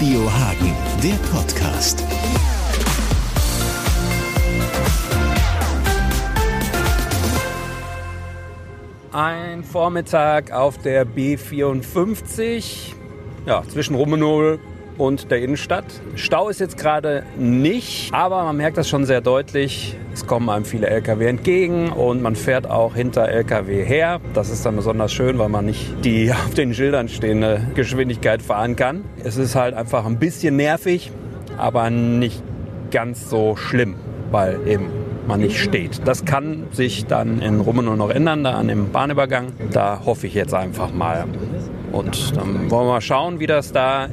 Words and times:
Radio 0.00 0.32
Hagen, 0.32 0.74
der 1.02 1.16
Podcast. 1.30 2.02
Ein 9.12 9.62
Vormittag 9.62 10.52
auf 10.52 10.78
der 10.78 11.06
B54, 11.06 12.94
ja, 13.44 13.62
zwischen 13.68 13.94
Rummenol 13.94 14.58
und 15.00 15.30
der 15.30 15.40
Innenstadt. 15.40 15.86
Stau 16.14 16.50
ist 16.50 16.60
jetzt 16.60 16.76
gerade 16.76 17.22
nicht, 17.38 18.12
aber 18.12 18.44
man 18.44 18.56
merkt 18.56 18.76
das 18.76 18.88
schon 18.88 19.06
sehr 19.06 19.22
deutlich. 19.22 19.96
Es 20.12 20.26
kommen 20.26 20.50
einem 20.50 20.66
viele 20.66 20.88
Lkw 20.88 21.26
entgegen 21.26 21.90
und 21.90 22.20
man 22.20 22.36
fährt 22.36 22.68
auch 22.68 22.94
hinter 22.94 23.28
Lkw 23.28 23.82
her. 23.84 24.20
Das 24.34 24.50
ist 24.50 24.66
dann 24.66 24.76
besonders 24.76 25.12
schön, 25.12 25.38
weil 25.38 25.48
man 25.48 25.64
nicht 25.64 26.04
die 26.04 26.30
auf 26.46 26.52
den 26.54 26.74
Schildern 26.74 27.08
stehende 27.08 27.66
Geschwindigkeit 27.74 28.42
fahren 28.42 28.76
kann. 28.76 29.04
Es 29.24 29.38
ist 29.38 29.54
halt 29.54 29.74
einfach 29.74 30.04
ein 30.04 30.18
bisschen 30.18 30.56
nervig, 30.56 31.10
aber 31.56 31.88
nicht 31.88 32.42
ganz 32.90 33.30
so 33.30 33.56
schlimm, 33.56 33.94
weil 34.30 34.58
eben 34.66 34.90
man 35.26 35.40
nicht 35.40 35.58
steht. 35.58 36.06
Das 36.06 36.24
kann 36.24 36.64
sich 36.72 37.06
dann 37.06 37.40
in 37.40 37.60
Rummenigge 37.60 37.96
noch 37.96 38.10
ändern, 38.10 38.44
da 38.44 38.52
an 38.52 38.68
dem 38.68 38.90
Bahnübergang. 38.90 39.52
Da 39.72 40.02
hoffe 40.04 40.26
ich 40.26 40.34
jetzt 40.34 40.54
einfach 40.54 40.92
mal. 40.92 41.24
Und 41.92 42.36
dann 42.36 42.70
wollen 42.70 42.86
wir 42.86 42.92
mal 42.92 43.00
schauen, 43.00 43.40
wie 43.40 43.46
das 43.46 43.72
da 43.72 44.08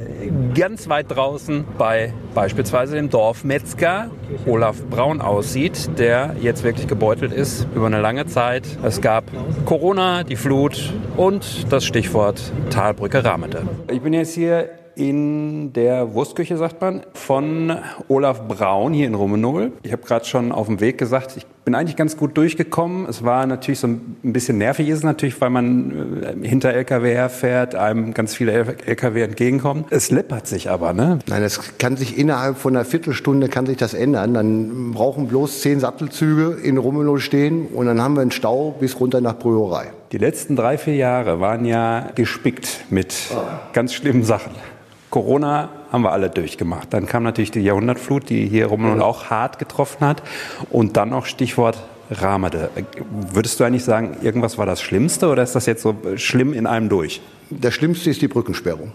ganz 0.58 0.88
weit 0.88 1.14
draußen 1.14 1.64
bei 1.78 2.12
beispielsweise 2.34 2.96
dem 2.96 3.10
Dorfmetzger 3.10 4.10
Olaf 4.44 4.82
Braun 4.90 5.20
aussieht, 5.20 5.88
der 5.98 6.34
jetzt 6.40 6.64
wirklich 6.64 6.88
gebeutelt 6.88 7.32
ist 7.32 7.68
über 7.76 7.86
eine 7.86 8.00
lange 8.00 8.26
Zeit. 8.26 8.66
Es 8.82 9.00
gab 9.00 9.24
Corona, 9.66 10.24
die 10.24 10.34
Flut 10.34 10.92
und 11.16 11.72
das 11.72 11.84
Stichwort 11.84 12.52
Talbrücke 12.70 13.24
Ramete. 13.24 13.62
Ich 13.88 14.00
bin 14.00 14.12
jetzt 14.12 14.34
hier 14.34 14.68
in 14.96 15.72
der 15.74 16.12
Wurstküche, 16.12 16.56
sagt 16.56 16.80
man, 16.80 17.02
von 17.14 17.78
Olaf 18.08 18.48
Braun 18.48 18.92
hier 18.92 19.06
in 19.06 19.14
Rummenol. 19.14 19.70
Ich 19.84 19.92
habe 19.92 20.02
gerade 20.02 20.24
schon 20.24 20.50
auf 20.50 20.66
dem 20.66 20.80
Weg 20.80 20.98
gesagt, 20.98 21.36
ich 21.36 21.46
bin 21.64 21.74
eigentlich 21.74 21.96
ganz 21.96 22.16
gut 22.16 22.36
durchgekommen. 22.36 23.06
Es 23.08 23.24
war 23.24 23.46
natürlich 23.46 23.80
so 23.80 23.86
ein 23.88 24.16
bisschen 24.22 24.58
nervig, 24.58 24.88
ist 24.88 24.98
es 24.98 25.04
natürlich, 25.04 25.40
weil 25.40 25.50
man 25.50 26.22
äh, 26.22 26.48
hinter 26.48 26.72
LKW 26.72 27.12
herfährt, 27.12 27.74
einem 27.74 28.14
ganz 28.14 28.34
viele 28.34 28.52
LKW 28.52 29.22
entgegenkommen. 29.22 29.84
Es 29.90 30.10
läppert 30.10 30.46
sich 30.46 30.70
aber, 30.70 30.92
ne? 30.92 31.18
Nein, 31.26 31.42
es 31.42 31.78
kann 31.78 31.96
sich 31.96 32.18
innerhalb 32.18 32.56
von 32.56 32.74
einer 32.74 32.84
Viertelstunde 32.84 33.48
kann 33.48 33.66
sich 33.66 33.76
das 33.76 33.94
ändern. 33.94 34.34
Dann 34.34 34.92
brauchen 34.92 35.28
bloß 35.28 35.60
zehn 35.60 35.80
Sattelzüge 35.80 36.56
in 36.62 36.78
Rummenol 36.78 37.20
stehen 37.20 37.66
und 37.66 37.86
dann 37.86 38.00
haben 38.00 38.14
wir 38.14 38.22
einen 38.22 38.30
Stau 38.30 38.74
bis 38.78 38.98
runter 38.98 39.20
nach 39.20 39.38
Brüherei. 39.38 39.92
Die 40.12 40.18
letzten 40.18 40.56
drei, 40.56 40.78
vier 40.78 40.96
Jahre 40.96 41.40
waren 41.40 41.64
ja 41.64 42.10
gespickt 42.14 42.84
mit 42.88 43.14
ganz 43.72 43.92
schlimmen 43.92 44.24
Sachen. 44.24 44.52
Corona 45.10 45.70
haben 45.90 46.02
wir 46.02 46.12
alle 46.12 46.30
durchgemacht. 46.30 46.92
Dann 46.92 47.06
kam 47.06 47.22
natürlich 47.22 47.50
die 47.50 47.60
Jahrhundertflut, 47.60 48.28
die 48.28 48.46
hier 48.46 48.66
rum 48.66 48.90
und 48.90 49.00
auch 49.00 49.30
hart 49.30 49.58
getroffen 49.58 50.06
hat. 50.06 50.22
Und 50.70 50.96
dann 50.96 51.10
noch 51.10 51.26
Stichwort 51.26 51.78
Ramade. 52.10 52.70
Würdest 53.32 53.60
du 53.60 53.64
eigentlich 53.64 53.84
sagen, 53.84 54.16
irgendwas 54.22 54.56
war 54.56 54.66
das 54.66 54.80
Schlimmste 54.80 55.28
oder 55.28 55.42
ist 55.42 55.54
das 55.54 55.66
jetzt 55.66 55.82
so 55.82 55.94
schlimm 56.16 56.52
in 56.52 56.66
einem 56.66 56.88
durch? 56.88 57.20
Das 57.50 57.74
Schlimmste 57.74 58.10
ist 58.10 58.22
die 58.22 58.28
Brückensperrung. 58.28 58.92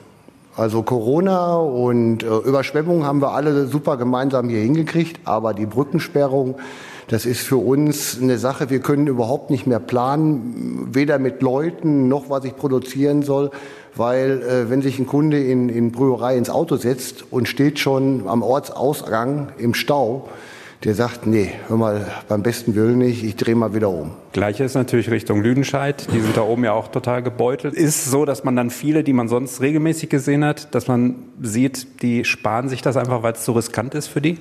Also 0.55 0.83
Corona 0.83 1.55
und 1.55 2.23
äh, 2.23 2.27
Überschwemmung 2.27 3.05
haben 3.05 3.21
wir 3.21 3.31
alle 3.31 3.66
super 3.66 3.97
gemeinsam 3.97 4.49
hier 4.49 4.59
hingekriegt, 4.59 5.21
aber 5.25 5.55
die 5.55 5.66
Brückensperrung, 5.66 6.55
das 7.08 7.25
ist 7.25 7.41
für 7.41 7.58
uns 7.58 8.19
eine 8.21 8.38
Sache, 8.38 8.69
wir 8.69 8.80
können 8.80 9.08
überhaupt 9.08 9.49
nicht 9.49 9.66
mehr 9.66 9.80
planen, 9.80 10.89
weder 10.91 11.17
mit 11.17 11.41
Leuten 11.41 12.08
noch 12.08 12.30
was 12.30 12.45
ich 12.45 12.55
produzieren 12.55 13.23
soll 13.23 13.49
weil 13.95 14.41
äh, 14.41 14.69
wenn 14.69 14.81
sich 14.81 14.99
ein 14.99 15.08
Kunde 15.08 15.44
in, 15.44 15.69
in 15.69 15.91
Brüherei 15.91 16.38
ins 16.38 16.49
Auto 16.49 16.77
setzt 16.77 17.25
und 17.31 17.47
steht 17.47 17.80
schon 17.80 18.27
am 18.27 18.41
Ortsausgang 18.41 19.49
im 19.58 19.73
Stau, 19.73 20.30
der 20.83 20.95
sagt, 20.95 21.25
nee, 21.25 21.49
hör 21.67 21.77
mal, 21.77 22.08
beim 22.27 22.44
besten 22.44 22.75
Willen 22.75 22.97
nicht, 22.97 23.23
ich 23.23 23.38
drehe 23.38 23.55
mal 23.55 23.73
wieder 23.73 23.89
um. 23.89 24.11
Gleiche 24.33 24.65
ist 24.65 24.73
natürlich 24.73 25.09
Richtung 25.09 25.42
Lüdenscheid. 25.42 26.08
Die 26.14 26.20
sind 26.20 26.36
da 26.36 26.42
oben 26.42 26.65
ja 26.65 26.73
auch 26.73 26.89
total 26.89 27.23
gebeutelt. 27.23 27.73
Ist 27.73 28.05
so, 28.05 28.26
dass 28.26 28.43
man 28.43 28.55
dann 28.55 28.70
viele, 28.70 29.03
die 29.03 29.14
man 29.14 29.30
sonst 29.30 29.61
regelmäßig 29.61 30.09
gesehen 30.09 30.43
hat, 30.43 30.76
dass 30.76 30.87
man 30.87 31.15
sieht, 31.42 32.02
die 32.02 32.26
sparen 32.26 32.67
sich 32.67 32.82
das 32.82 32.98
einfach, 32.98 33.23
weil 33.23 33.33
es 33.33 33.45
so 33.45 33.53
riskant 33.53 33.95
ist 33.95 34.08
für 34.08 34.20
die? 34.20 34.39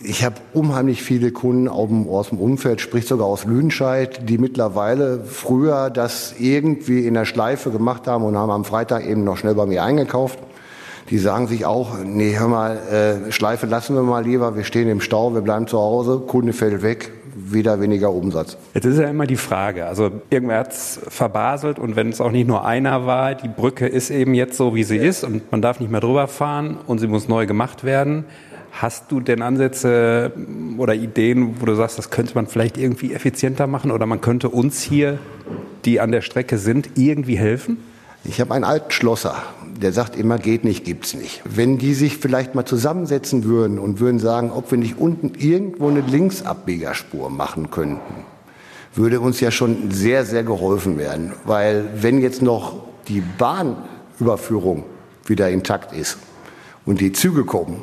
Ich 0.00 0.24
habe 0.24 0.36
unheimlich 0.52 1.02
viele 1.02 1.30
Kunden 1.30 1.68
aus 1.68 2.28
dem 2.28 2.38
Umfeld, 2.38 2.80
sprich 2.80 3.06
sogar 3.06 3.26
aus 3.26 3.44
Lüdenscheid, 3.44 4.28
die 4.28 4.38
mittlerweile 4.38 5.20
früher 5.24 5.88
das 5.88 6.34
irgendwie 6.38 7.06
in 7.06 7.14
der 7.14 7.24
Schleife 7.24 7.70
gemacht 7.70 8.08
haben 8.08 8.24
und 8.24 8.36
haben 8.36 8.50
am 8.50 8.64
Freitag 8.64 9.06
eben 9.06 9.22
noch 9.22 9.36
schnell 9.36 9.54
bei 9.54 9.66
mir 9.66 9.84
eingekauft. 9.84 10.38
Die 11.10 11.18
sagen 11.18 11.46
sich 11.46 11.64
auch, 11.64 11.98
nee, 12.02 12.36
hör 12.36 12.48
mal, 12.48 12.76
äh, 13.28 13.30
Schleife 13.30 13.66
lassen 13.66 13.94
wir 13.94 14.02
mal 14.02 14.24
lieber, 14.24 14.56
wir 14.56 14.64
stehen 14.64 14.88
im 14.88 15.00
Stau, 15.00 15.32
wir 15.32 15.42
bleiben 15.42 15.66
zu 15.68 15.78
Hause, 15.78 16.22
Kunde 16.26 16.52
fällt 16.52 16.82
weg, 16.82 17.12
wieder 17.36 17.80
weniger 17.80 18.12
Umsatz. 18.12 18.56
Jetzt 18.74 18.84
ist 18.84 18.98
ja 18.98 19.08
immer 19.08 19.26
die 19.26 19.36
Frage, 19.36 19.86
also 19.86 20.10
irgendwer 20.30 20.58
hat 20.58 20.72
es 20.72 21.00
verbaselt 21.08 21.78
und 21.78 21.96
wenn 21.96 22.08
es 22.08 22.20
auch 22.20 22.30
nicht 22.30 22.46
nur 22.46 22.64
einer 22.64 23.06
war, 23.06 23.34
die 23.34 23.48
Brücke 23.48 23.86
ist 23.86 24.10
eben 24.10 24.34
jetzt 24.34 24.56
so, 24.56 24.74
wie 24.74 24.84
sie 24.84 24.96
ist 24.96 25.24
und 25.24 25.50
man 25.50 25.62
darf 25.62 25.80
nicht 25.80 25.90
mehr 25.90 26.00
drüber 26.00 26.28
fahren 26.28 26.78
und 26.86 26.98
sie 26.98 27.06
muss 27.06 27.28
neu 27.28 27.46
gemacht 27.46 27.84
werden. 27.84 28.24
Hast 28.72 29.12
du 29.12 29.20
denn 29.20 29.40
Ansätze 29.40 30.32
oder 30.78 30.94
Ideen, 30.94 31.60
wo 31.60 31.66
du 31.66 31.74
sagst, 31.74 31.96
das 31.96 32.10
könnte 32.10 32.34
man 32.34 32.48
vielleicht 32.48 32.76
irgendwie 32.76 33.14
effizienter 33.14 33.66
machen 33.66 33.92
oder 33.92 34.06
man 34.06 34.20
könnte 34.20 34.48
uns 34.48 34.82
hier, 34.82 35.18
die 35.84 36.00
an 36.00 36.10
der 36.10 36.22
Strecke 36.22 36.58
sind, 36.58 36.90
irgendwie 36.96 37.36
helfen? 37.36 37.78
Ich 38.26 38.40
habe 38.40 38.54
einen 38.54 38.64
alten 38.64 38.90
Schlosser, 38.90 39.36
der 39.76 39.92
sagt 39.92 40.16
immer, 40.16 40.38
geht 40.38 40.64
nicht, 40.64 40.84
gibt's 40.84 41.12
nicht. 41.12 41.42
Wenn 41.44 41.76
die 41.76 41.92
sich 41.92 42.16
vielleicht 42.16 42.54
mal 42.54 42.64
zusammensetzen 42.64 43.44
würden 43.44 43.78
und 43.78 44.00
würden 44.00 44.18
sagen, 44.18 44.50
ob 44.50 44.70
wir 44.70 44.78
nicht 44.78 44.98
unten 44.98 45.32
irgendwo 45.38 45.88
eine 45.88 46.00
Linksabbiegerspur 46.00 47.28
machen 47.28 47.70
könnten, 47.70 48.24
würde 48.94 49.20
uns 49.20 49.40
ja 49.40 49.50
schon 49.50 49.90
sehr, 49.90 50.24
sehr 50.24 50.42
geholfen 50.42 50.96
werden. 50.96 51.32
Weil 51.44 51.84
wenn 51.96 52.20
jetzt 52.20 52.40
noch 52.40 52.76
die 53.08 53.20
Bahnüberführung 53.20 54.84
wieder 55.26 55.50
intakt 55.50 55.92
ist 55.92 56.16
und 56.86 57.02
die 57.02 57.12
Züge 57.12 57.44
kommen, 57.44 57.82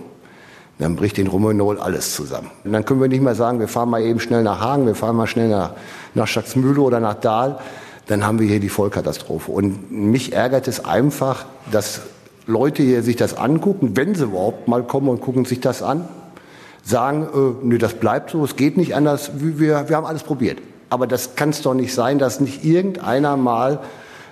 dann 0.79 0.96
bricht 0.96 1.19
in 1.19 1.28
Romanol 1.28 1.78
alles 1.78 2.16
zusammen. 2.16 2.50
Und 2.63 2.73
dann 2.73 2.84
können 2.84 3.00
wir 3.00 3.08
nicht 3.08 3.22
mehr 3.22 3.35
sagen, 3.35 3.59
wir 3.59 3.68
fahren 3.68 3.91
mal 3.91 4.02
eben 4.02 4.19
schnell 4.19 4.41
nach 4.41 4.59
Hagen, 4.59 4.88
wir 4.88 4.96
fahren 4.96 5.16
mal 5.16 5.28
schnell 5.28 5.50
nach, 5.50 5.73
nach 6.16 6.25
Schacksmühle 6.25 6.81
oder 6.81 7.00
nach 7.00 7.13
Dahl. 7.13 7.59
Dann 8.11 8.25
haben 8.25 8.39
wir 8.39 8.47
hier 8.47 8.59
die 8.59 8.67
Vollkatastrophe. 8.67 9.49
Und 9.49 9.89
mich 9.89 10.33
ärgert 10.33 10.67
es 10.67 10.83
einfach, 10.83 11.45
dass 11.72 12.01
Leute 12.45 12.83
hier 12.83 13.03
sich 13.03 13.16
das 13.16 13.38
angucken, 13.38 13.95
wenn 13.95 14.16
sie 14.16 14.25
überhaupt 14.25 14.67
mal 14.67 14.83
kommen 14.83 15.07
und 15.07 15.22
gucken 15.22 15.45
sich 15.45 15.61
das 15.61 15.81
an, 15.81 16.09
sagen, 16.83 17.29
äh, 17.33 17.66
nö, 17.66 17.77
das 17.77 17.94
bleibt 17.94 18.31
so, 18.31 18.44
es 18.44 18.57
geht 18.57 18.75
nicht 18.75 18.95
anders, 18.95 19.31
wir, 19.35 19.88
wir 19.88 19.95
haben 19.95 20.05
alles 20.05 20.23
probiert. 20.23 20.57
Aber 20.89 21.07
das 21.07 21.38
kann 21.38 21.51
es 21.51 21.61
doch 21.61 21.73
nicht 21.73 21.94
sein, 21.94 22.19
dass 22.19 22.41
nicht 22.41 22.66
irgendeiner 22.66 23.38
mal 23.38 23.79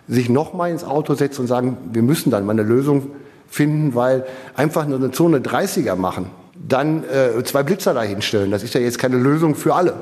sich 0.10 0.28
noch 0.28 0.54
mal 0.54 0.70
ins 0.70 0.84
Auto 0.84 1.14
setzt 1.14 1.40
und 1.40 1.48
sagen, 1.48 1.78
wir 1.94 2.02
müssen 2.02 2.32
dann 2.32 2.46
mal 2.46 2.52
eine 2.52 2.64
Lösung 2.64 3.12
finden, 3.48 3.96
weil 3.96 4.26
einfach 4.56 4.88
nur 4.88 4.98
eine 4.98 5.12
Zone 5.12 5.40
30er 5.40 5.96
machen, 5.96 6.26
dann 6.68 7.06
äh, 7.06 7.42
zwei 7.46 7.64
Blitzer 7.64 7.94
dahinstellen, 7.94 8.52
das 8.52 8.62
ist 8.62 8.74
ja 8.74 8.82
jetzt 8.82 9.00
keine 9.00 9.16
Lösung 9.16 9.56
für 9.56 9.74
alle. 9.74 9.94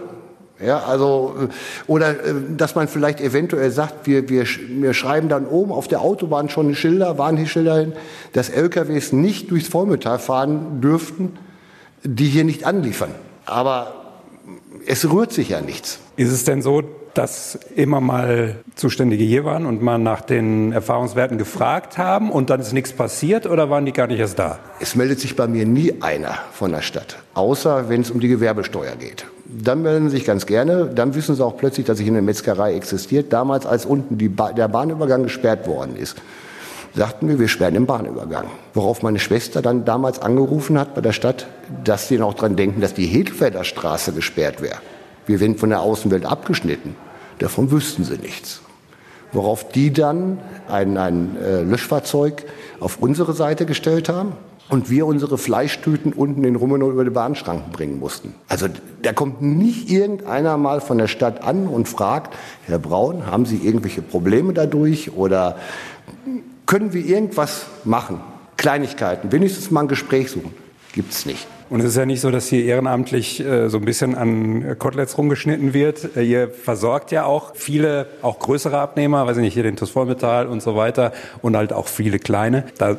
Ja, 0.59 0.79
also, 0.79 1.35
äh, 1.39 1.47
oder 1.89 2.11
äh, 2.11 2.33
dass 2.55 2.73
man 2.73 2.87
vielleicht 2.87 3.21
eventuell 3.21 3.69
sagt, 3.69 4.07
wir, 4.07 4.27
wir, 4.29 4.45
wir 4.45 4.93
schreiben 4.93 5.29
dann 5.29 5.45
oben 5.45 5.71
auf 5.71 5.87
der 5.87 6.01
Autobahn 6.01 6.49
schon 6.49 6.73
Schilder, 6.73 7.17
Warnschilder 7.17 7.79
hin, 7.79 7.93
dass 8.33 8.49
LKWs 8.49 9.13
nicht 9.13 9.51
durchs 9.51 9.67
Vollmetall 9.67 10.19
fahren 10.19 10.81
dürften, 10.81 11.37
die 12.03 12.25
hier 12.25 12.43
nicht 12.43 12.65
anliefern. 12.65 13.11
Aber 13.45 13.93
es 14.85 15.09
rührt 15.09 15.31
sich 15.31 15.49
ja 15.49 15.61
nichts. 15.61 15.99
Ist 16.15 16.31
es 16.31 16.43
denn 16.43 16.61
so, 16.61 16.83
dass 17.13 17.59
immer 17.75 17.99
mal 17.99 18.57
Zuständige 18.75 19.23
hier 19.23 19.43
waren 19.43 19.65
und 19.65 19.81
mal 19.81 19.97
nach 19.97 20.21
den 20.21 20.71
Erfahrungswerten 20.71 21.37
gefragt 21.37 21.97
haben 21.97 22.31
und 22.31 22.49
dann 22.49 22.59
ist 22.59 22.73
nichts 22.73 22.93
passiert 22.93 23.47
oder 23.47 23.69
waren 23.69 23.85
die 23.85 23.93
gar 23.93 24.07
nicht 24.07 24.19
erst 24.19 24.37
da? 24.39 24.59
Es 24.79 24.95
meldet 24.95 25.19
sich 25.19 25.35
bei 25.35 25.47
mir 25.47 25.65
nie 25.65 26.01
einer 26.01 26.37
von 26.51 26.71
der 26.71 26.81
Stadt, 26.81 27.17
außer 27.33 27.89
wenn 27.89 28.01
es 28.01 28.11
um 28.11 28.19
die 28.19 28.27
Gewerbesteuer 28.27 28.95
geht. 28.95 29.25
Dann 29.59 29.81
melden 29.81 30.09
sie 30.09 30.17
sich 30.17 30.25
ganz 30.25 30.45
gerne, 30.45 30.85
dann 30.85 31.15
wissen 31.15 31.35
sie 31.35 31.43
auch 31.43 31.57
plötzlich, 31.57 31.87
dass 31.87 31.99
ich 31.99 32.05
in 32.05 32.13
der 32.13 32.21
Metzgerei 32.21 32.75
existiert. 32.75 33.33
Damals, 33.33 33.65
als 33.65 33.87
unten 33.87 34.17
ba 34.35 34.53
der 34.53 34.67
Bahnübergang 34.67 35.23
gesperrt 35.23 35.65
worden 35.65 35.95
ist, 35.95 36.17
sagten 36.93 37.27
wir, 37.27 37.39
wir 37.39 37.47
sperren 37.47 37.73
den 37.73 37.87
Bahnübergang. 37.87 38.45
Worauf 38.75 39.01
meine 39.01 39.17
Schwester 39.17 39.63
dann 39.63 39.83
damals 39.83 40.19
angerufen 40.19 40.77
hat 40.77 40.93
bei 40.93 41.01
der 41.01 41.11
Stadt, 41.11 41.47
dass 41.83 42.07
sie 42.07 42.19
noch 42.19 42.35
dran 42.35 42.55
denken, 42.55 42.81
dass 42.81 42.93
die 42.93 43.07
Hedfelder 43.07 43.63
Straße 43.63 44.11
gesperrt 44.11 44.61
wäre. 44.61 44.77
Wir 45.25 45.39
werden 45.39 45.57
von 45.57 45.69
der 45.69 45.81
Außenwelt 45.81 46.25
abgeschnitten. 46.25 46.95
Davon 47.39 47.71
wüssten 47.71 48.03
sie 48.03 48.17
nichts. 48.17 48.61
Worauf 49.31 49.69
die 49.69 49.91
dann 49.91 50.37
ein, 50.69 50.97
ein 50.97 51.35
äh, 51.43 51.63
Löschfahrzeug 51.63 52.45
auf 52.79 52.99
unsere 52.99 53.33
Seite 53.33 53.65
gestellt 53.65 54.07
haben 54.07 54.33
und 54.69 54.89
wir 54.89 55.05
unsere 55.05 55.37
Fleischtüten 55.37 56.13
unten 56.13 56.43
in 56.43 56.55
Rummenow 56.55 56.91
über 56.91 57.03
die 57.03 57.09
Bahnschranken 57.09 57.71
bringen 57.71 57.99
mussten. 57.99 58.35
Also 58.47 58.67
da 59.01 59.13
kommt 59.13 59.41
nicht 59.41 59.89
irgendeiner 59.89 60.57
mal 60.57 60.81
von 60.81 60.97
der 60.97 61.07
Stadt 61.07 61.43
an 61.43 61.67
und 61.67 61.87
fragt, 61.87 62.35
Herr 62.65 62.79
Braun, 62.79 63.25
haben 63.25 63.45
Sie 63.45 63.57
irgendwelche 63.57 64.01
Probleme 64.01 64.53
dadurch 64.53 65.13
oder 65.13 65.57
können 66.65 66.93
wir 66.93 67.05
irgendwas 67.05 67.67
machen? 67.83 68.19
Kleinigkeiten, 68.57 69.31
wenigstens 69.31 69.71
mal 69.71 69.81
ein 69.81 69.87
Gespräch 69.87 70.31
suchen, 70.31 70.51
gibt 70.93 71.13
es 71.13 71.25
nicht. 71.25 71.47
Und 71.69 71.81
es 71.81 71.87
ist 71.87 71.97
ja 71.97 72.05
nicht 72.05 72.21
so, 72.21 72.31
dass 72.31 72.47
hier 72.47 72.63
ehrenamtlich 72.63 73.41
äh, 73.41 73.69
so 73.69 73.77
ein 73.77 73.85
bisschen 73.85 74.15
an 74.15 74.77
Koteletts 74.79 75.17
rumgeschnitten 75.17 75.73
wird. 75.73 76.15
Äh, 76.15 76.23
ihr 76.23 76.49
versorgt 76.49 77.11
ja 77.11 77.25
auch 77.25 77.55
viele, 77.55 78.07
auch 78.21 78.39
größere 78.39 78.77
Abnehmer, 78.79 79.27
weiß 79.27 79.37
ich 79.37 79.43
nicht, 79.43 79.53
hier 79.53 79.63
den 79.63 79.75
TuS 79.75 79.93
und 79.95 80.61
so 80.61 80.75
weiter 80.77 81.11
und 81.41 81.57
halt 81.57 81.73
auch 81.73 81.87
viele 81.87 82.19
kleine. 82.19 82.63
Da 82.77 82.97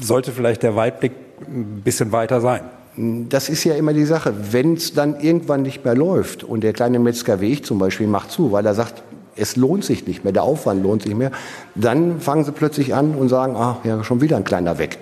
sollte 0.00 0.32
vielleicht 0.32 0.62
der 0.62 0.76
Weitblick 0.76 1.12
ein 1.46 1.82
bisschen 1.84 2.12
weiter 2.12 2.40
sein. 2.40 2.62
Das 2.96 3.48
ist 3.48 3.64
ja 3.64 3.74
immer 3.74 3.92
die 3.92 4.04
Sache. 4.04 4.34
Wenn 4.50 4.74
es 4.74 4.94
dann 4.94 5.20
irgendwann 5.20 5.62
nicht 5.62 5.84
mehr 5.84 5.94
läuft 5.94 6.44
und 6.44 6.62
der 6.62 6.72
kleine 6.72 6.98
Metzger 6.98 7.40
wie 7.40 7.52
ich 7.52 7.64
zum 7.64 7.78
Beispiel 7.78 8.06
macht 8.06 8.30
zu, 8.30 8.52
weil 8.52 8.66
er 8.66 8.74
sagt, 8.74 9.02
es 9.36 9.56
lohnt 9.56 9.84
sich 9.84 10.06
nicht 10.06 10.24
mehr, 10.24 10.32
der 10.32 10.42
Aufwand 10.42 10.82
lohnt 10.82 11.02
sich 11.02 11.14
mehr, 11.14 11.30
dann 11.74 12.20
fangen 12.20 12.44
sie 12.44 12.52
plötzlich 12.52 12.94
an 12.94 13.14
und 13.14 13.28
sagen, 13.28 13.56
ah, 13.56 13.78
ja, 13.84 14.02
schon 14.04 14.20
wieder 14.20 14.36
ein 14.36 14.44
kleiner 14.44 14.78
weg. 14.78 14.98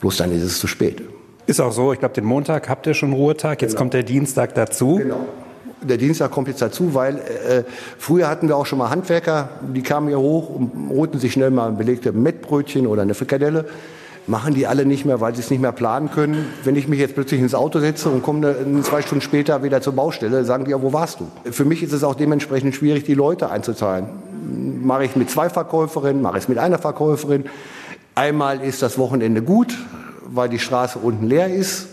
Bloß 0.00 0.18
dann 0.18 0.30
ist 0.30 0.42
es 0.42 0.58
zu 0.58 0.66
spät. 0.66 1.02
Ist 1.46 1.60
auch 1.60 1.72
so, 1.72 1.92
ich 1.92 1.98
glaube, 1.98 2.14
den 2.14 2.24
Montag 2.24 2.68
habt 2.68 2.86
ihr 2.86 2.94
schon 2.94 3.12
Ruhetag, 3.12 3.62
jetzt 3.62 3.72
genau. 3.72 3.80
kommt 3.80 3.94
der 3.94 4.02
Dienstag 4.02 4.54
dazu. 4.54 4.96
Genau. 4.96 5.26
Der 5.82 5.96
Dienstag 5.96 6.30
kommt 6.30 6.48
jetzt 6.48 6.62
dazu, 6.62 6.94
weil 6.94 7.16
äh, 7.16 7.62
früher 7.98 8.28
hatten 8.28 8.48
wir 8.48 8.56
auch 8.56 8.66
schon 8.66 8.78
mal 8.78 8.90
Handwerker, 8.90 9.50
die 9.74 9.82
kamen 9.82 10.08
hier 10.08 10.18
hoch 10.18 10.48
und 10.48 10.90
holten 10.90 11.20
sich 11.20 11.32
schnell 11.32 11.50
mal 11.50 11.68
ein 11.68 11.76
belegte 11.76 12.12
Mettbrötchen 12.12 12.86
oder 12.86 13.02
eine 13.02 13.14
Frikadelle. 13.14 13.66
Machen 14.28 14.54
die 14.54 14.66
alle 14.66 14.84
nicht 14.84 15.04
mehr, 15.04 15.20
weil 15.20 15.34
sie 15.36 15.40
es 15.40 15.50
nicht 15.50 15.60
mehr 15.60 15.70
planen 15.70 16.10
können. 16.10 16.46
Wenn 16.64 16.74
ich 16.74 16.88
mich 16.88 16.98
jetzt 16.98 17.14
plötzlich 17.14 17.40
ins 17.40 17.54
Auto 17.54 17.78
setze 17.78 18.10
und 18.10 18.24
komme 18.24 18.56
zwei 18.82 19.00
Stunden 19.00 19.22
später 19.22 19.62
wieder 19.62 19.80
zur 19.80 19.92
Baustelle, 19.92 20.44
sagen 20.44 20.64
die 20.64 20.72
ja, 20.72 20.82
wo 20.82 20.92
warst 20.92 21.20
du? 21.20 21.52
Für 21.52 21.64
mich 21.64 21.82
ist 21.84 21.92
es 21.92 22.02
auch 22.02 22.16
dementsprechend 22.16 22.74
schwierig, 22.74 23.04
die 23.04 23.14
Leute 23.14 23.50
einzuteilen. 23.50 24.08
Mache 24.82 25.04
ich 25.04 25.14
mit 25.14 25.30
zwei 25.30 25.48
Verkäuferinnen, 25.48 26.22
mache 26.22 26.38
ich 26.38 26.44
es 26.44 26.48
mit 26.48 26.58
einer 26.58 26.78
Verkäuferin. 26.78 27.44
Einmal 28.16 28.62
ist 28.62 28.82
das 28.82 28.98
Wochenende 28.98 29.42
gut, 29.42 29.76
weil 30.26 30.48
die 30.48 30.58
Straße 30.58 30.98
unten 30.98 31.26
leer 31.26 31.52
ist. 31.54 31.86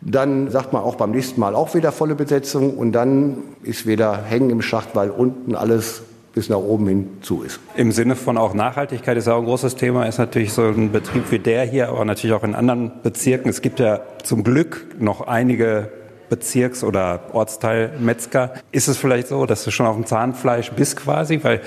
Dann 0.00 0.50
sagt 0.50 0.72
man 0.72 0.82
auch 0.82 0.94
beim 0.94 1.10
nächsten 1.10 1.40
Mal 1.40 1.56
auch 1.56 1.74
wieder 1.74 1.90
volle 1.90 2.14
Besetzung 2.14 2.76
und 2.76 2.92
dann 2.92 3.38
ist 3.62 3.86
wieder 3.86 4.22
hängen 4.22 4.50
im 4.50 4.62
Schacht, 4.62 4.90
weil 4.94 5.10
unten 5.10 5.56
alles 5.56 6.02
bis 6.34 6.48
nach 6.48 6.56
oben 6.56 6.88
hin 6.88 7.08
zu 7.20 7.42
ist. 7.42 7.60
Im 7.76 7.92
Sinne 7.92 8.16
von 8.16 8.38
auch 8.38 8.54
Nachhaltigkeit 8.54 9.16
ist 9.16 9.28
auch 9.28 9.38
ein 9.38 9.44
großes 9.44 9.76
Thema, 9.76 10.06
ist 10.06 10.18
natürlich 10.18 10.52
so 10.52 10.62
ein 10.62 10.90
Betrieb 10.90 11.30
wie 11.30 11.38
der 11.38 11.64
hier, 11.64 11.88
aber 11.88 12.04
natürlich 12.04 12.34
auch 12.34 12.44
in 12.44 12.54
anderen 12.54 12.92
Bezirken. 13.02 13.50
Es 13.50 13.60
gibt 13.60 13.80
ja 13.80 14.00
zum 14.22 14.42
Glück 14.44 14.86
noch 14.98 15.26
einige 15.26 15.90
Bezirks- 16.30 16.82
oder 16.82 17.20
Ortsteilmetzger. 17.32 18.54
Ist 18.70 18.88
es 18.88 18.96
vielleicht 18.96 19.28
so, 19.28 19.44
dass 19.44 19.64
du 19.64 19.70
schon 19.70 19.86
auf 19.86 19.96
dem 19.96 20.06
Zahnfleisch 20.06 20.70
bist 20.72 20.96
quasi? 20.96 21.40
Weil 21.42 21.60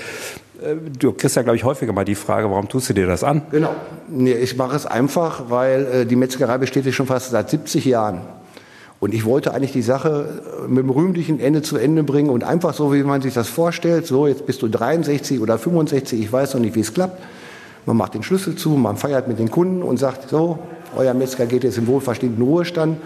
äh, 0.60 0.74
du 0.98 1.12
kriegst 1.12 1.36
ja, 1.36 1.42
glaube 1.42 1.56
ich, 1.56 1.62
häufiger 1.62 1.92
mal 1.92 2.04
die 2.04 2.16
Frage, 2.16 2.50
warum 2.50 2.68
tust 2.68 2.88
du 2.88 2.92
dir 2.92 3.06
das 3.06 3.22
an? 3.22 3.42
Genau. 3.52 3.74
Nee, 4.08 4.32
ich 4.32 4.56
mache 4.56 4.74
es 4.74 4.84
einfach, 4.84 5.44
weil 5.50 5.86
äh, 5.86 6.06
die 6.06 6.16
Metzgerei 6.16 6.58
besteht 6.58 6.92
schon 6.92 7.06
fast 7.06 7.30
seit 7.30 7.50
70 7.50 7.84
Jahren. 7.84 8.22
Und 9.06 9.14
ich 9.14 9.24
wollte 9.24 9.54
eigentlich 9.54 9.70
die 9.70 9.82
Sache 9.82 10.42
äh, 10.64 10.68
mit 10.68 10.78
dem 10.78 10.90
rühmlichen 10.90 11.38
Ende 11.38 11.62
zu 11.62 11.76
Ende 11.76 12.02
bringen 12.02 12.28
und 12.28 12.42
einfach 12.42 12.74
so, 12.74 12.92
wie 12.92 13.04
man 13.04 13.22
sich 13.22 13.34
das 13.34 13.46
vorstellt, 13.46 14.04
so 14.04 14.26
jetzt 14.26 14.46
bist 14.46 14.62
du 14.62 14.68
63 14.68 15.40
oder 15.40 15.58
65, 15.58 16.20
ich 16.20 16.32
weiß 16.32 16.54
noch 16.54 16.60
nicht, 16.60 16.74
wie 16.74 16.80
es 16.80 16.92
klappt. 16.92 17.22
Man 17.86 17.96
macht 17.96 18.14
den 18.14 18.24
Schlüssel 18.24 18.56
zu, 18.56 18.70
man 18.70 18.96
feiert 18.96 19.28
mit 19.28 19.38
den 19.38 19.48
Kunden 19.48 19.84
und 19.84 19.98
sagt, 19.98 20.28
so, 20.28 20.58
euer 20.96 21.14
Metzger 21.14 21.46
geht 21.46 21.62
jetzt 21.62 21.78
im 21.78 21.86
wohlverstehenden 21.86 22.44
Ruhestand 22.44 22.98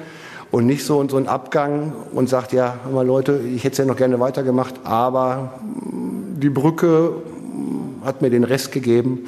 und 0.51 0.65
nicht 0.65 0.87
so 0.87 1.03
in 1.03 1.11
so 1.11 1.19
einen 1.19 1.29
Abgang 1.29 1.93
und 2.15 2.31
sagt, 2.31 2.55
ja, 2.55 2.79
mal 2.91 3.07
Leute, 3.07 3.39
ich 3.55 3.63
hätte 3.65 3.73
es 3.73 3.79
ja 3.81 3.85
noch 3.85 3.97
gerne 3.97 4.19
weitergemacht, 4.21 4.77
aber 4.85 5.61
die 5.83 6.49
Brücke 6.49 7.13
hat 8.07 8.23
mir 8.23 8.31
den 8.31 8.45
Rest 8.45 8.73
gegeben. 8.73 9.27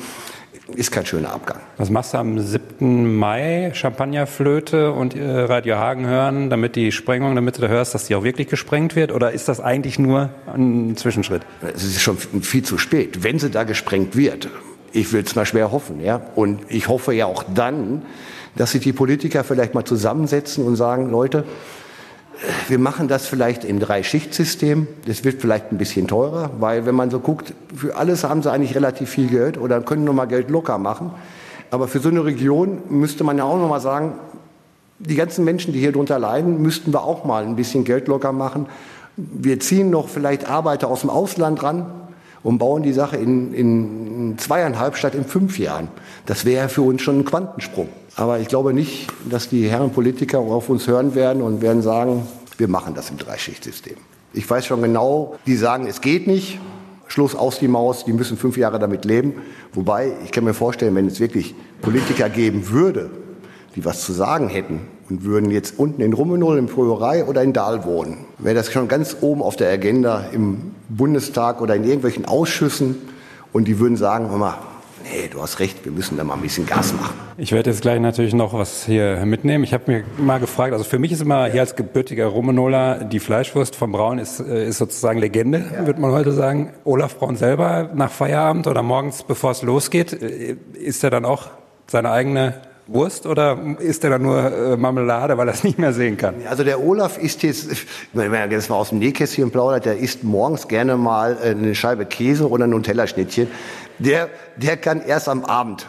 Ist 0.76 0.90
kein 0.90 1.06
schöner 1.06 1.32
Abgang. 1.32 1.58
Was 1.76 1.90
machst 1.90 2.14
du 2.14 2.18
am 2.18 2.38
7. 2.38 3.16
Mai? 3.16 3.70
Champagnerflöte 3.74 4.92
und 4.92 5.14
äh, 5.14 5.24
Radio 5.24 5.76
Hagen 5.76 6.06
hören, 6.06 6.50
damit 6.50 6.76
die 6.76 6.92
Sprengung, 6.92 7.34
damit 7.34 7.58
du 7.58 7.62
da 7.62 7.68
hörst, 7.68 7.94
dass 7.94 8.06
die 8.06 8.14
auch 8.14 8.24
wirklich 8.24 8.48
gesprengt 8.48 8.96
wird? 8.96 9.12
Oder 9.12 9.32
ist 9.32 9.48
das 9.48 9.60
eigentlich 9.60 9.98
nur 9.98 10.30
ein 10.52 10.96
Zwischenschritt? 10.96 11.42
Es 11.74 11.84
ist 11.84 12.00
schon 12.00 12.16
viel 12.16 12.62
zu 12.62 12.78
spät. 12.78 13.22
Wenn 13.22 13.38
sie 13.38 13.50
da 13.50 13.64
gesprengt 13.64 14.16
wird, 14.16 14.48
ich 14.92 15.12
will 15.12 15.22
es 15.22 15.34
mal 15.34 15.46
schwer 15.46 15.72
hoffen, 15.72 16.00
ja. 16.00 16.20
Und 16.34 16.60
ich 16.68 16.88
hoffe 16.88 17.12
ja 17.12 17.26
auch 17.26 17.44
dann, 17.54 18.02
dass 18.56 18.72
sich 18.72 18.82
die 18.82 18.92
Politiker 18.92 19.44
vielleicht 19.44 19.74
mal 19.74 19.84
zusammensetzen 19.84 20.64
und 20.64 20.76
sagen, 20.76 21.10
Leute, 21.10 21.44
wir 22.68 22.78
machen 22.78 23.08
das 23.08 23.26
vielleicht 23.26 23.64
im 23.64 23.80
Drei-Schicht-System. 23.80 24.86
Das 25.06 25.24
wird 25.24 25.40
vielleicht 25.40 25.72
ein 25.72 25.78
bisschen 25.78 26.08
teurer, 26.08 26.50
weil 26.58 26.86
wenn 26.86 26.94
man 26.94 27.10
so 27.10 27.20
guckt, 27.20 27.54
für 27.74 27.96
alles 27.96 28.24
haben 28.24 28.42
sie 28.42 28.50
eigentlich 28.50 28.74
relativ 28.74 29.10
viel 29.10 29.28
Geld 29.28 29.58
oder 29.58 29.80
können 29.80 30.04
nur 30.04 30.14
mal 30.14 30.26
Geld 30.26 30.50
locker 30.50 30.78
machen. 30.78 31.12
Aber 31.70 31.88
für 31.88 32.00
so 32.00 32.08
eine 32.08 32.24
Region 32.24 32.82
müsste 32.88 33.24
man 33.24 33.38
ja 33.38 33.44
auch 33.44 33.56
noch 33.56 33.68
mal 33.68 33.80
sagen, 33.80 34.14
die 34.98 35.14
ganzen 35.14 35.44
Menschen, 35.44 35.72
die 35.72 35.80
hier 35.80 35.92
drunter 35.92 36.18
leiden, 36.18 36.62
müssten 36.62 36.92
wir 36.92 37.02
auch 37.02 37.24
mal 37.24 37.44
ein 37.44 37.56
bisschen 37.56 37.84
Geld 37.84 38.08
locker 38.08 38.32
machen. 38.32 38.66
Wir 39.16 39.58
ziehen 39.60 39.90
noch 39.90 40.08
vielleicht 40.08 40.48
Arbeiter 40.48 40.88
aus 40.88 41.00
dem 41.00 41.10
Ausland 41.10 41.62
ran 41.62 41.86
und 42.42 42.58
bauen 42.58 42.82
die 42.82 42.92
Sache 42.92 43.16
in, 43.16 43.52
in 43.52 44.38
zweieinhalb 44.38 44.96
statt 44.96 45.14
in 45.14 45.24
fünf 45.24 45.58
Jahren. 45.58 45.88
Das 46.26 46.44
wäre 46.44 46.68
für 46.68 46.82
uns 46.82 47.02
schon 47.02 47.20
ein 47.20 47.24
Quantensprung. 47.24 47.88
Aber 48.16 48.40
ich 48.40 48.48
glaube 48.48 48.74
nicht, 48.74 49.08
dass 49.28 49.48
die 49.48 49.68
Herren 49.68 49.90
Politiker 49.90 50.38
auf 50.38 50.68
uns 50.68 50.86
hören 50.86 51.14
werden 51.14 51.42
und 51.42 51.62
werden 51.62 51.82
sagen, 51.82 52.26
wir 52.58 52.68
machen 52.68 52.94
das 52.94 53.10
im 53.10 53.18
Dreischichtsystem. 53.18 53.96
Ich 54.34 54.48
weiß 54.48 54.66
schon 54.66 54.82
genau, 54.82 55.36
die 55.46 55.56
sagen, 55.56 55.86
es 55.86 56.00
geht 56.00 56.26
nicht. 56.26 56.58
Schluss 57.06 57.34
aus 57.34 57.58
die 57.58 57.68
Maus, 57.68 58.06
die 58.06 58.14
müssen 58.14 58.38
fünf 58.38 58.56
Jahre 58.56 58.78
damit 58.78 59.04
leben. 59.04 59.34
Wobei, 59.74 60.12
ich 60.24 60.30
kann 60.30 60.44
mir 60.44 60.54
vorstellen, 60.54 60.94
wenn 60.94 61.06
es 61.06 61.20
wirklich 61.20 61.54
Politiker 61.82 62.30
geben 62.30 62.70
würde, 62.70 63.10
die 63.76 63.84
was 63.84 64.04
zu 64.04 64.12
sagen 64.12 64.48
hätten 64.48 64.80
und 65.10 65.24
würden 65.24 65.50
jetzt 65.50 65.78
unten 65.78 66.00
in 66.00 66.14
Rummenol, 66.14 66.58
in 66.58 66.68
Fröherei 66.68 67.24
oder 67.26 67.42
in 67.42 67.52
Dahl 67.52 67.84
wohnen, 67.84 68.24
wäre 68.38 68.54
das 68.54 68.72
schon 68.72 68.88
ganz 68.88 69.16
oben 69.20 69.42
auf 69.42 69.56
der 69.56 69.70
Agenda 69.70 70.24
im 70.32 70.72
Bundestag 70.88 71.60
oder 71.60 71.76
in 71.76 71.84
irgendwelchen 71.84 72.24
Ausschüssen 72.24 72.96
und 73.52 73.68
die 73.68 73.78
würden 73.78 73.98
sagen, 73.98 74.30
mal, 74.38 74.58
nee, 75.02 75.28
du 75.28 75.40
hast 75.40 75.58
recht, 75.60 75.84
wir 75.84 75.92
müssen 75.92 76.16
da 76.16 76.24
mal 76.24 76.34
ein 76.34 76.40
bisschen 76.40 76.66
Gas 76.66 76.92
machen. 76.92 77.14
Ich 77.36 77.52
werde 77.52 77.70
jetzt 77.70 77.82
gleich 77.82 78.00
natürlich 78.00 78.34
noch 78.34 78.52
was 78.52 78.84
hier 78.84 79.24
mitnehmen. 79.24 79.64
Ich 79.64 79.72
habe 79.72 79.90
mir 79.90 80.04
mal 80.16 80.38
gefragt, 80.38 80.72
also 80.72 80.84
für 80.84 80.98
mich 80.98 81.12
ist 81.12 81.22
immer 81.22 81.46
hier 81.46 81.60
als 81.60 81.76
gebürtiger 81.76 82.26
Rumenola 82.26 83.04
die 83.04 83.20
Fleischwurst 83.20 83.76
vom 83.76 83.92
Braun 83.92 84.18
ist, 84.18 84.40
äh, 84.40 84.68
ist 84.68 84.78
sozusagen 84.78 85.18
Legende, 85.18 85.64
ja. 85.74 85.86
würde 85.86 86.00
man 86.00 86.12
heute 86.12 86.32
sagen. 86.32 86.72
Olaf 86.84 87.16
Braun 87.16 87.36
selber 87.36 87.90
nach 87.94 88.10
Feierabend 88.10 88.66
oder 88.66 88.82
morgens, 88.82 89.22
bevor 89.22 89.52
es 89.52 89.62
losgeht, 89.62 90.12
äh, 90.12 90.56
ist 90.74 91.04
er 91.04 91.10
dann 91.10 91.24
auch 91.24 91.50
seine 91.86 92.10
eigene 92.10 92.54
Wurst 92.86 93.26
oder 93.26 93.58
isst 93.78 94.02
er 94.04 94.10
dann 94.10 94.22
nur 94.22 94.52
äh, 94.52 94.76
Marmelade, 94.76 95.38
weil 95.38 95.48
er 95.48 95.54
es 95.54 95.62
nicht 95.62 95.78
mehr 95.78 95.92
sehen 95.92 96.16
kann? 96.16 96.34
Also 96.48 96.64
der 96.64 96.82
Olaf 96.82 97.16
isst 97.16 97.42
jetzt, 97.42 97.68
wenn 98.12 98.32
er 98.34 98.50
jetzt 98.50 98.70
mal 98.70 98.76
aus 98.76 98.90
dem 98.90 98.98
Nähkästchen 98.98 99.50
plaudert, 99.50 99.84
der 99.84 99.98
isst 99.98 100.24
morgens 100.24 100.68
gerne 100.68 100.96
mal 100.96 101.38
eine 101.38 101.74
Scheibe 101.74 102.06
Käse 102.06 102.48
oder 102.48 102.64
ein 102.64 102.70
Nutella-Schnittchen 102.70 103.48
der, 104.04 104.28
der 104.56 104.76
kann 104.76 105.02
erst 105.02 105.28
am 105.28 105.44
Abend 105.44 105.86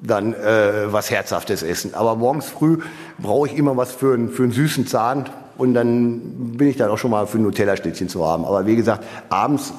dann 0.00 0.34
äh, 0.34 0.92
was 0.92 1.10
Herzhaftes 1.10 1.62
essen. 1.62 1.94
Aber 1.94 2.16
morgens 2.16 2.46
früh 2.46 2.78
brauche 3.18 3.48
ich 3.48 3.56
immer 3.56 3.76
was 3.76 3.92
für, 3.92 4.14
einen, 4.14 4.30
für 4.30 4.42
einen 4.42 4.52
süßen 4.52 4.86
Zahn 4.86 5.26
und 5.58 5.72
dann 5.72 6.20
bin 6.56 6.68
ich 6.68 6.76
dann 6.76 6.90
auch 6.90 6.98
schon 6.98 7.10
mal 7.10 7.26
für 7.26 7.38
ein 7.38 7.42
Nutella-Schnittchen 7.42 8.08
zu 8.08 8.26
haben. 8.26 8.44
Aber 8.44 8.66
wie 8.66 8.76
gesagt, 8.76 9.04
abends, 9.30 9.72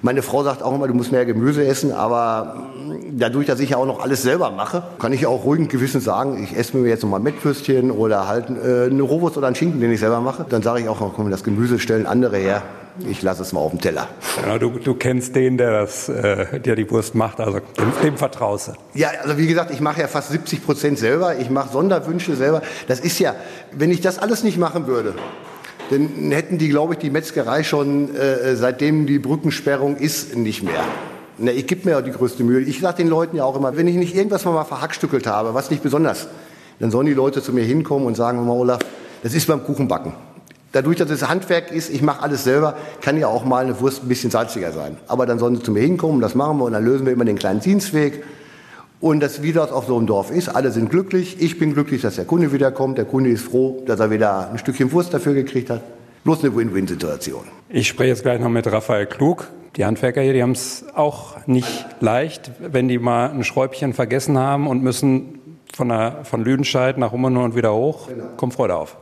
meine 0.00 0.22
Frau 0.22 0.42
sagt 0.44 0.62
auch 0.62 0.74
immer, 0.74 0.88
du 0.88 0.94
musst 0.94 1.12
mehr 1.12 1.26
Gemüse 1.26 1.66
essen, 1.66 1.92
aber 1.92 2.68
dadurch, 3.10 3.46
dass 3.46 3.60
ich 3.60 3.70
ja 3.70 3.76
auch 3.76 3.86
noch 3.86 4.02
alles 4.02 4.22
selber 4.22 4.50
mache, 4.50 4.82
kann 4.98 5.12
ich 5.12 5.26
auch 5.26 5.44
ruhig 5.44 5.68
Gewissen 5.68 6.00
sagen, 6.00 6.42
ich 6.42 6.56
esse 6.56 6.76
mir 6.76 6.88
jetzt 6.88 7.02
noch 7.02 7.10
mal 7.10 7.20
Mettwürstchen 7.20 7.90
oder 7.90 8.28
halt 8.28 8.48
äh, 8.48 8.86
eine 8.86 9.02
Rohwurst 9.02 9.36
oder 9.36 9.46
einen 9.46 9.56
Schinken, 9.56 9.80
den 9.80 9.92
ich 9.92 10.00
selber 10.00 10.20
mache. 10.20 10.46
Dann 10.48 10.62
sage 10.62 10.80
ich 10.80 10.88
auch, 10.88 11.12
komm, 11.14 11.30
das 11.30 11.44
Gemüse 11.44 11.78
stellen 11.78 12.06
andere 12.06 12.38
her 12.38 12.62
ich 13.08 13.22
lasse 13.22 13.42
es 13.42 13.52
mal 13.52 13.60
auf 13.60 13.70
dem 13.70 13.80
Teller. 13.80 14.08
Genau, 14.42 14.58
du, 14.58 14.70
du 14.70 14.94
kennst 14.94 15.34
den, 15.34 15.58
der, 15.58 15.72
das, 15.72 16.08
äh, 16.08 16.60
der 16.60 16.76
die 16.76 16.88
Wurst 16.90 17.14
macht, 17.14 17.40
also 17.40 17.58
dem, 17.58 17.92
dem 18.02 18.16
vertraust 18.16 18.68
du. 18.68 18.72
Ja, 18.94 19.10
also 19.22 19.36
wie 19.36 19.46
gesagt, 19.46 19.70
ich 19.70 19.80
mache 19.80 20.00
ja 20.00 20.08
fast 20.08 20.30
70 20.30 20.64
Prozent 20.64 20.98
selber, 20.98 21.36
ich 21.38 21.50
mache 21.50 21.72
Sonderwünsche 21.72 22.36
selber. 22.36 22.62
Das 22.86 23.00
ist 23.00 23.18
ja, 23.18 23.34
wenn 23.72 23.90
ich 23.90 24.00
das 24.00 24.18
alles 24.18 24.44
nicht 24.44 24.58
machen 24.58 24.86
würde, 24.86 25.14
dann 25.90 26.30
hätten 26.30 26.58
die, 26.58 26.68
glaube 26.68 26.94
ich, 26.94 27.00
die 27.00 27.10
Metzgerei 27.10 27.62
schon, 27.62 28.14
äh, 28.14 28.56
seitdem 28.56 29.06
die 29.06 29.18
Brückensperrung 29.18 29.96
ist, 29.96 30.36
nicht 30.36 30.62
mehr. 30.62 30.84
Ne, 31.36 31.50
ich 31.52 31.66
gebe 31.66 31.86
mir 31.86 31.96
ja 31.96 32.02
die 32.02 32.12
größte 32.12 32.44
Mühe. 32.44 32.60
Ich 32.60 32.80
sage 32.80 32.98
den 32.98 33.08
Leuten 33.08 33.36
ja 33.36 33.44
auch 33.44 33.56
immer, 33.56 33.76
wenn 33.76 33.88
ich 33.88 33.96
nicht 33.96 34.14
irgendwas 34.14 34.44
mal 34.44 34.64
verhackstückelt 34.64 35.26
habe, 35.26 35.52
was 35.52 35.70
nicht 35.70 35.82
besonders, 35.82 36.28
dann 36.78 36.90
sollen 36.90 37.06
die 37.06 37.14
Leute 37.14 37.42
zu 37.42 37.52
mir 37.52 37.64
hinkommen 37.64 38.06
und 38.06 38.16
sagen, 38.16 38.48
Olaf, 38.48 38.80
das 39.22 39.34
ist 39.34 39.46
beim 39.46 39.64
Kuchenbacken. 39.64 40.12
Dadurch, 40.74 40.96
dass 40.96 41.08
es 41.08 41.28
Handwerk 41.28 41.70
ist, 41.70 41.88
ich 41.88 42.02
mache 42.02 42.20
alles 42.20 42.42
selber, 42.42 42.76
kann 43.00 43.16
ja 43.16 43.28
auch 43.28 43.44
mal 43.44 43.62
eine 43.62 43.80
Wurst 43.80 44.02
ein 44.02 44.08
bisschen 44.08 44.32
salziger 44.32 44.72
sein. 44.72 44.96
Aber 45.06 45.24
dann 45.24 45.38
sollen 45.38 45.54
sie 45.54 45.62
zu 45.62 45.70
mir 45.70 45.82
hinkommen, 45.82 46.20
das 46.20 46.34
machen 46.34 46.58
wir 46.58 46.64
und 46.64 46.72
dann 46.72 46.84
lösen 46.84 47.06
wir 47.06 47.12
immer 47.12 47.24
den 47.24 47.38
kleinen 47.38 47.60
Dienstweg. 47.60 48.24
Und 49.00 49.20
das, 49.20 49.40
wie 49.40 49.52
das 49.52 49.70
auf 49.70 49.86
so 49.86 49.96
einem 49.96 50.08
Dorf 50.08 50.32
ist, 50.32 50.48
alle 50.48 50.72
sind 50.72 50.90
glücklich. 50.90 51.36
Ich 51.38 51.60
bin 51.60 51.74
glücklich, 51.74 52.02
dass 52.02 52.16
der 52.16 52.24
Kunde 52.24 52.52
wiederkommt. 52.52 52.98
Der 52.98 53.04
Kunde 53.04 53.30
ist 53.30 53.44
froh, 53.44 53.84
dass 53.86 54.00
er 54.00 54.10
wieder 54.10 54.50
ein 54.50 54.58
Stückchen 54.58 54.90
Wurst 54.90 55.14
dafür 55.14 55.34
gekriegt 55.34 55.70
hat. 55.70 55.80
Bloß 56.24 56.42
eine 56.42 56.56
Win-Win-Situation. 56.56 57.44
Ich 57.68 57.86
spreche 57.86 58.08
jetzt 58.08 58.22
gleich 58.22 58.40
noch 58.40 58.48
mit 58.48 58.66
Raphael 58.66 59.06
Klug. 59.06 59.46
Die 59.76 59.84
Handwerker 59.84 60.22
hier, 60.22 60.32
die 60.32 60.42
haben 60.42 60.52
es 60.52 60.84
auch 60.96 61.36
nicht 61.46 61.86
leicht, 62.00 62.50
wenn 62.58 62.88
die 62.88 62.98
mal 62.98 63.30
ein 63.30 63.44
Schräubchen 63.44 63.92
vergessen 63.92 64.38
haben 64.38 64.66
und 64.66 64.82
müssen 64.82 65.38
von, 65.72 65.88
der, 65.88 66.24
von 66.24 66.42
Lüdenscheid 66.42 66.98
nach 66.98 67.12
Rummenow 67.12 67.44
und 67.44 67.54
wieder 67.54 67.72
hoch. 67.72 68.08
Genau. 68.08 68.24
Kommt 68.36 68.54
Freude 68.54 68.74
auf. 68.74 68.96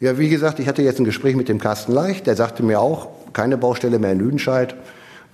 Ja, 0.00 0.16
wie 0.16 0.28
gesagt, 0.28 0.60
ich 0.60 0.68
hatte 0.68 0.82
jetzt 0.82 1.00
ein 1.00 1.04
Gespräch 1.04 1.34
mit 1.34 1.48
dem 1.48 1.58
Carsten 1.58 1.92
Leicht. 1.92 2.28
Der 2.28 2.36
sagte 2.36 2.62
mir 2.62 2.80
auch, 2.80 3.08
keine 3.32 3.58
Baustelle 3.58 3.98
mehr 3.98 4.12
in 4.12 4.20
Lüdenscheid. 4.20 4.76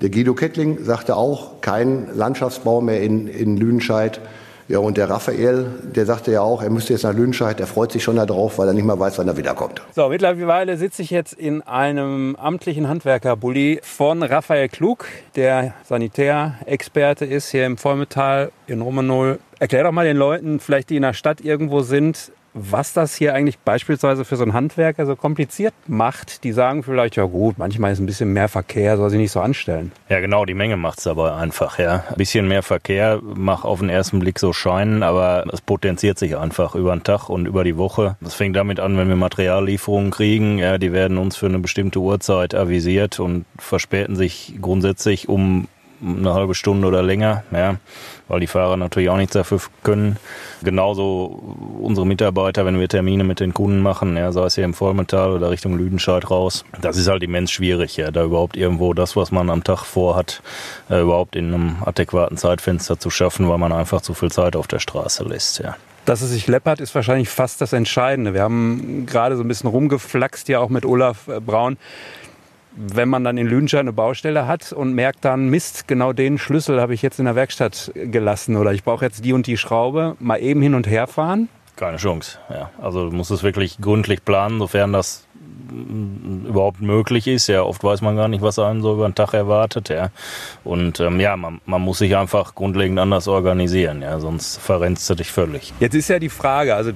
Der 0.01 0.09
Guido 0.09 0.35
Kettling 0.35 0.83
sagte 0.83 1.17
auch, 1.17 1.61
kein 1.61 2.09
Landschaftsbau 2.15 2.81
mehr 2.81 3.03
in, 3.03 3.29
in 3.29 3.59
Lüdenscheid. 3.59 4.21
Ja, 4.67 4.79
und 4.79 4.97
der 4.97 5.11
Raphael, 5.11 5.67
der 5.95 6.07
sagte 6.07 6.33
ja 6.33 6.41
auch, 6.41 6.63
er 6.63 6.71
müsste 6.71 6.95
jetzt 6.95 7.03
nach 7.03 7.13
Lüdenscheid, 7.13 7.59
der 7.59 7.67
freut 7.67 7.93
sich 7.93 8.03
schon 8.03 8.17
darauf, 8.17 8.57
weil 8.57 8.67
er 8.67 8.73
nicht 8.73 8.87
mehr 8.87 8.99
weiß, 8.99 9.19
wann 9.19 9.29
er 9.29 9.37
wiederkommt. 9.37 9.83
So, 9.95 10.09
mittlerweile 10.09 10.79
sitze 10.79 11.03
ich 11.03 11.11
jetzt 11.11 11.35
in 11.35 11.61
einem 11.61 12.35
amtlichen 12.37 12.89
Handwerkerbully 12.89 13.81
von 13.83 14.23
Raphael 14.23 14.71
Klug, 14.71 15.07
der 15.37 15.75
Sanitärexperte 15.85 17.27
ist 17.27 17.51
hier 17.51 17.67
im 17.67 17.77
Vollmetall 17.77 18.51
in 18.67 18.81
Romanol. 18.81 19.39
Erklär 19.59 19.85
doch 19.85 19.93
mal 19.93 20.07
den 20.07 20.17
Leuten, 20.17 20.59
vielleicht 20.61 20.89
die 20.89 20.97
in 20.97 21.03
der 21.03 21.13
Stadt 21.13 21.43
irgendwo 21.43 21.81
sind, 21.81 22.33
was 22.55 22.93
das 22.93 23.17
hier 23.17 23.35
eigentlich 23.35 23.59
beispielsweise 23.59 24.25
für 24.25 24.37
so 24.37 24.45
einen 24.45 24.53
Handwerker 24.53 25.07
so 25.07 25.17
kompliziert 25.17 25.75
macht. 25.89 26.45
Die 26.45 26.53
sagen 26.53 26.85
vielleicht, 26.85 27.17
ja 27.17 27.25
gut, 27.25 27.59
manchmal 27.59 27.93
ist 27.93 27.99
ein 27.99 28.07
bisschen 28.07 28.33
mehr 28.33 28.49
Verkehr, 28.49 28.97
soll 28.97 29.11
sich 29.11 29.19
nicht 29.19 29.33
so 29.33 29.41
anstellen. 29.41 29.93
Ja 30.09 30.21
genau, 30.21 30.45
die 30.45 30.55
Menge 30.55 30.77
macht 30.77 31.01
es 31.01 31.07
aber 31.07 31.37
einfach. 31.37 31.79
Ja. 31.79 32.05
Ein 32.09 32.17
bisschen 32.17 32.47
mehr 32.47 32.63
Verkehr 32.63 33.21
mag 33.23 33.65
auf 33.65 33.81
den 33.81 33.89
ersten 33.89 34.21
Blick 34.21 34.39
so 34.39 34.53
scheinen, 34.53 35.03
aber 35.03 35.45
es 35.53 35.61
potenziert 35.61 36.19
sich 36.19 36.37
einfach 36.37 36.77
über 36.77 36.95
den 36.95 37.03
Tag 37.03 37.29
und 37.29 37.47
über 37.47 37.65
die 37.65 37.77
Woche. 37.77 38.17
Das 38.21 38.35
fängt 38.35 38.55
damit 38.55 38.79
an, 38.79 38.97
wenn 38.97 39.09
wir 39.09 39.17
Materiallieferungen 39.17 40.13
kriegen. 40.13 40.59
Ja, 40.59 40.79
die 40.79 40.93
werden 40.93 41.19
uns 41.19 41.37
für 41.37 41.47
eine 41.47 41.59
bestimmte 41.59 41.99
Uhrzeit 41.99 42.55
avisiert 42.55 43.19
und 43.19 43.47
verspäten 43.59 44.15
sich 44.15 44.55
grundsätzlich 44.61 45.29
um 45.29 45.67
eine 46.03 46.35
halbe 46.35 46.55
Stunde 46.55 46.89
oder 46.89 47.03
länger, 47.03 47.45
ja, 47.53 47.77
weil 48.29 48.41
die 48.41 48.47
Fahrer 48.47 48.77
natürlich 48.77 49.09
auch 49.09 49.17
nichts 49.17 49.35
dafür 49.35 49.61
können. 49.83 50.17
Genauso 50.63 51.43
unsere 51.81 52.07
Mitarbeiter, 52.07 52.65
wenn 52.65 52.79
wir 52.79 52.89
Termine 52.89 53.25
mit 53.25 53.41
den 53.41 53.55
Kunden 53.55 53.81
machen, 53.81 54.17
ja, 54.17 54.33
sei 54.33 54.45
es 54.45 54.55
hier 54.55 54.65
im 54.65 54.75
Vollmetall 54.75 55.33
oder 55.33 55.51
Richtung 55.51 55.77
Lüdenscheid 55.77 56.31
raus, 56.31 56.65
das 56.81 56.97
ist 56.97 57.09
halt 57.09 57.23
immens 57.23 57.51
schwierig, 57.51 57.97
ja, 57.97 58.11
da 58.11 58.25
überhaupt 58.25 58.57
irgendwo 58.57 58.95
das, 58.95 59.17
was 59.17 59.31
man 59.33 59.51
am 59.51 59.65
Tag 59.65 59.85
vorhat, 59.85 60.43
äh, 60.91 61.01
überhaupt 61.01 61.37
in 61.37 61.53
einem 61.53 61.77
adäquaten 61.85 62.37
Zeitfenster 62.37 62.99
zu 62.99 63.11
schaffen, 63.11 63.49
weil 63.49 63.59
man 63.59 63.73
einfach 63.73 64.01
zu 64.01 64.15
viel 64.15 64.31
Zeit 64.31 64.57
auf 64.57 64.67
der 64.67 64.79
Straße 64.79 65.25
lässt, 65.25 65.59
ja. 65.59 65.77
Dass 66.05 66.21
es 66.21 66.31
sich 66.31 66.47
läppert, 66.47 66.81
ist 66.81 66.95
wahrscheinlich 66.95 67.31
fast 67.31 67.63
das 67.63 67.73
Entscheidende. 67.73 68.35
Wir 68.35 68.43
haben 68.43 69.07
gerade 69.07 69.37
so 69.37 69.43
ein 69.43 69.49
bisschen 69.49 69.71
rumgeflaxt, 69.71 70.49
ja 70.49 70.61
auch 70.61 70.69
mit 70.69 70.85
Olaf 70.85 71.29
äh, 71.29 71.41
Braun 71.41 71.79
wenn 72.77 73.09
man 73.09 73.25
dann 73.25 73.39
in 73.39 73.47
Lüdenscheid 73.47 73.81
eine 73.81 73.93
Baustelle 73.93 74.47
hat 74.47 74.73
und 74.73 74.95
merkt 74.95 75.25
dann, 75.25 75.49
Mist, 75.49 75.87
genau 75.87 76.13
den 76.13 76.39
Schlüssel 76.39 76.81
habe 76.81 76.95
ich 76.95 77.03
jetzt 77.03 77.19
in 77.19 77.25
der 77.25 77.35
Werkstatt 77.35 77.93
gelassen 77.95 78.57
oder 78.57 78.73
ich 78.73 78.85
brauche 78.85 79.05
jetzt 79.05 79.25
die 79.25 79.33
und 79.33 79.47
die 79.47 79.57
Schraube, 79.57 80.17
mal 80.19 80.39
eben 80.39 80.61
hin 80.63 80.75
und 80.75 80.87
her 80.87 81.07
fahren? 81.07 81.49
Keine 81.77 81.97
Chance, 81.97 82.39
ja. 82.51 82.71
Also 82.81 83.11
du 83.11 83.17
musst 83.17 83.31
es 83.31 83.43
wirklich 83.43 83.79
gründlich 83.79 84.25
planen, 84.25 84.59
sofern 84.59 84.93
das 84.93 85.27
überhaupt 86.49 86.81
möglich 86.81 87.27
ist. 87.27 87.49
Ja, 87.49 87.63
oft 87.63 87.83
weiß 87.83 88.01
man 88.01 88.17
gar 88.17 88.29
nicht, 88.29 88.43
was 88.43 88.59
einen 88.59 88.83
so 88.83 88.95
über 88.95 89.09
den 89.09 89.15
Tag 89.15 89.35
erwartet. 89.35 89.89
Ja. 89.89 90.11
Und 90.63 91.01
ähm, 91.01 91.21
ja, 91.21 91.37
man, 91.37 91.61
man 91.67 91.81
muss 91.81 91.99
sich 91.99 92.17
einfach 92.17 92.55
grundlegend 92.55 92.99
anders 92.99 93.29
organisieren, 93.29 94.03
ja, 94.03 94.21
sonst 94.21 94.59
verrennst 94.59 95.09
du 95.11 95.15
dich 95.15 95.31
völlig. 95.31 95.73
Jetzt 95.81 95.95
ist 95.95 96.09
ja 96.09 96.19
die 96.19 96.29
Frage, 96.29 96.75
also 96.75 96.93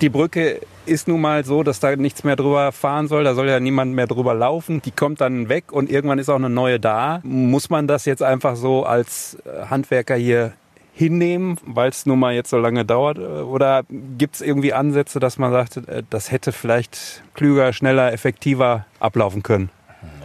die 0.00 0.08
Brücke 0.08 0.60
ist 0.86 1.08
nun 1.08 1.20
mal 1.20 1.44
so, 1.44 1.62
dass 1.62 1.80
da 1.80 1.94
nichts 1.96 2.24
mehr 2.24 2.36
drüber 2.36 2.72
fahren 2.72 3.08
soll. 3.08 3.24
Da 3.24 3.34
soll 3.34 3.48
ja 3.48 3.60
niemand 3.60 3.94
mehr 3.94 4.06
drüber 4.06 4.34
laufen. 4.34 4.82
Die 4.82 4.90
kommt 4.90 5.20
dann 5.20 5.48
weg 5.48 5.72
und 5.72 5.90
irgendwann 5.90 6.18
ist 6.18 6.28
auch 6.28 6.36
eine 6.36 6.50
neue 6.50 6.80
da. 6.80 7.20
Muss 7.22 7.70
man 7.70 7.86
das 7.86 8.04
jetzt 8.04 8.22
einfach 8.22 8.56
so 8.56 8.84
als 8.84 9.38
äh, 9.44 9.66
Handwerker 9.66 10.14
hier 10.14 10.52
hinnehmen, 10.94 11.58
weil 11.66 11.90
es 11.90 12.06
nun 12.06 12.18
mal 12.18 12.34
jetzt 12.34 12.50
so 12.50 12.58
lange 12.58 12.84
dauert? 12.84 13.18
Oder 13.18 13.84
gibt 13.90 14.36
es 14.36 14.40
irgendwie 14.40 14.72
Ansätze, 14.72 15.20
dass 15.20 15.38
man 15.38 15.52
sagt, 15.52 15.76
äh, 15.76 16.02
das 16.08 16.32
hätte 16.32 16.52
vielleicht 16.52 17.22
klüger, 17.34 17.72
schneller, 17.72 18.12
effektiver 18.12 18.86
ablaufen 18.98 19.42
können? 19.42 19.70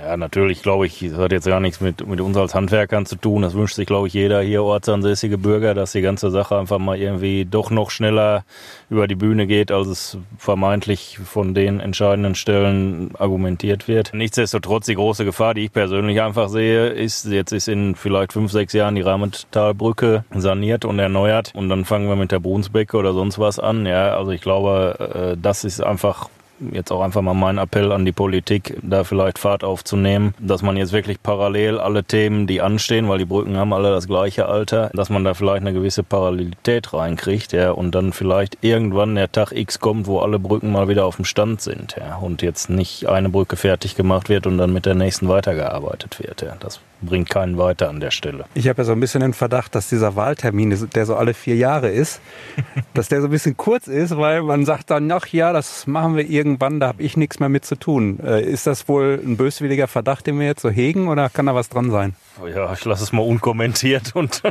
Ja, 0.03 0.17
natürlich, 0.17 0.63
glaube 0.63 0.87
ich, 0.87 0.99
das 0.99 1.17
hat 1.17 1.31
jetzt 1.31 1.45
gar 1.45 1.59
nichts 1.59 1.79
mit, 1.79 2.05
mit 2.07 2.19
uns 2.21 2.35
als 2.35 2.55
Handwerkern 2.55 3.05
zu 3.05 3.15
tun. 3.15 3.43
Das 3.43 3.53
wünscht 3.53 3.75
sich, 3.75 3.85
glaube 3.85 4.07
ich, 4.07 4.13
jeder 4.13 4.41
hier 4.41 4.63
ortsansässige 4.63 5.37
Bürger, 5.37 5.75
dass 5.75 5.91
die 5.91 6.01
ganze 6.01 6.31
Sache 6.31 6.57
einfach 6.57 6.79
mal 6.79 6.97
irgendwie 6.97 7.45
doch 7.45 7.69
noch 7.69 7.91
schneller 7.91 8.43
über 8.89 9.07
die 9.07 9.15
Bühne 9.15 9.45
geht, 9.45 9.71
als 9.71 9.87
es 9.87 10.17
vermeintlich 10.37 11.19
von 11.23 11.53
den 11.53 11.79
entscheidenden 11.79 12.33
Stellen 12.33 13.11
argumentiert 13.17 13.87
wird. 13.87 14.11
Nichtsdestotrotz, 14.13 14.87
die 14.87 14.95
große 14.95 15.23
Gefahr, 15.23 15.53
die 15.53 15.65
ich 15.65 15.71
persönlich 15.71 16.19
einfach 16.21 16.49
sehe, 16.49 16.87
ist, 16.87 17.25
jetzt 17.25 17.51
ist 17.51 17.67
in 17.67 17.95
vielleicht 17.95 18.33
fünf, 18.33 18.51
sechs 18.51 18.73
Jahren 18.73 18.95
die 18.95 19.01
Rahmentalbrücke 19.01 20.25
saniert 20.33 20.83
und 20.83 20.97
erneuert 20.97 21.51
und 21.53 21.69
dann 21.69 21.85
fangen 21.85 22.09
wir 22.09 22.15
mit 22.15 22.31
der 22.31 22.39
Brunsbecke 22.39 22.97
oder 22.97 23.13
sonst 23.13 23.37
was 23.37 23.59
an. 23.59 23.85
Ja, 23.85 24.17
also 24.17 24.31
ich 24.31 24.41
glaube, 24.41 25.35
äh, 25.35 25.37
das 25.39 25.63
ist 25.63 25.81
einfach 25.81 26.29
jetzt 26.71 26.91
auch 26.91 27.01
einfach 27.01 27.21
mal 27.21 27.33
mein 27.33 27.57
Appell 27.57 27.91
an 27.91 28.05
die 28.05 28.11
Politik, 28.11 28.77
da 28.81 29.03
vielleicht 29.03 29.39
Fahrt 29.39 29.63
aufzunehmen, 29.63 30.33
dass 30.39 30.61
man 30.61 30.77
jetzt 30.77 30.93
wirklich 30.93 31.21
parallel 31.21 31.79
alle 31.79 32.03
Themen, 32.03 32.47
die 32.47 32.61
anstehen, 32.61 33.09
weil 33.09 33.19
die 33.19 33.25
Brücken 33.25 33.57
haben 33.57 33.73
alle 33.73 33.91
das 33.91 34.07
gleiche 34.07 34.47
Alter, 34.47 34.91
dass 34.93 35.09
man 35.09 35.23
da 35.23 35.33
vielleicht 35.33 35.61
eine 35.61 35.73
gewisse 35.73 36.03
Parallelität 36.03 36.93
reinkriegt, 36.93 37.53
ja, 37.53 37.71
und 37.71 37.95
dann 37.95 38.13
vielleicht 38.13 38.57
irgendwann 38.61 39.15
der 39.15 39.31
Tag 39.31 39.51
X 39.51 39.79
kommt, 39.79 40.07
wo 40.07 40.19
alle 40.19 40.39
Brücken 40.39 40.71
mal 40.71 40.87
wieder 40.87 41.05
auf 41.05 41.15
dem 41.15 41.25
Stand 41.25 41.61
sind, 41.61 41.95
ja, 41.99 42.15
und 42.17 42.41
jetzt 42.41 42.69
nicht 42.69 43.07
eine 43.07 43.29
Brücke 43.29 43.55
fertig 43.55 43.95
gemacht 43.95 44.29
wird 44.29 44.47
und 44.47 44.57
dann 44.57 44.73
mit 44.73 44.85
der 44.85 44.95
nächsten 44.95 45.27
weitergearbeitet 45.29 46.19
wird, 46.19 46.41
ja. 46.41 46.55
Das 46.59 46.79
bringt 47.01 47.29
keinen 47.29 47.57
weiter 47.57 47.89
an 47.89 47.99
der 47.99 48.11
Stelle. 48.11 48.45
Ich 48.53 48.67
habe 48.67 48.81
ja 48.81 48.83
so 48.85 48.91
ein 48.91 48.99
bisschen 48.99 49.21
den 49.21 49.33
Verdacht, 49.33 49.75
dass 49.75 49.89
dieser 49.89 50.15
Wahltermin, 50.15 50.69
der 50.93 51.05
so 51.05 51.15
alle 51.15 51.33
vier 51.33 51.55
Jahre 51.55 51.89
ist, 51.89 52.21
dass 52.93 53.09
der 53.09 53.21
so 53.21 53.27
ein 53.27 53.31
bisschen 53.31 53.57
kurz 53.57 53.87
ist, 53.87 54.15
weil 54.17 54.43
man 54.43 54.65
sagt 54.65 54.91
dann, 54.91 55.11
ach 55.11 55.27
ja, 55.27 55.51
das 55.53 55.87
machen 55.87 56.15
wir 56.15 56.25
irgendwann, 56.51 56.79
da 56.79 56.87
habe 56.87 57.01
ich 57.01 57.17
nichts 57.17 57.39
mehr 57.39 57.49
mit 57.49 57.65
zu 57.65 57.75
tun. 57.75 58.19
Äh, 58.23 58.43
ist 58.43 58.67
das 58.67 58.87
wohl 58.87 59.21
ein 59.23 59.37
böswilliger 59.37 59.87
Verdacht, 59.87 60.27
den 60.27 60.39
wir 60.39 60.47
jetzt 60.47 60.61
so 60.61 60.69
hegen 60.69 61.07
oder 61.07 61.29
kann 61.29 61.45
da 61.45 61.55
was 61.55 61.69
dran 61.69 61.89
sein? 61.91 62.15
Oh 62.41 62.47
ja, 62.47 62.71
ich 62.73 62.83
lasse 62.83 63.03
es 63.03 63.11
mal 63.11 63.21
unkommentiert 63.21 64.15
und 64.15 64.41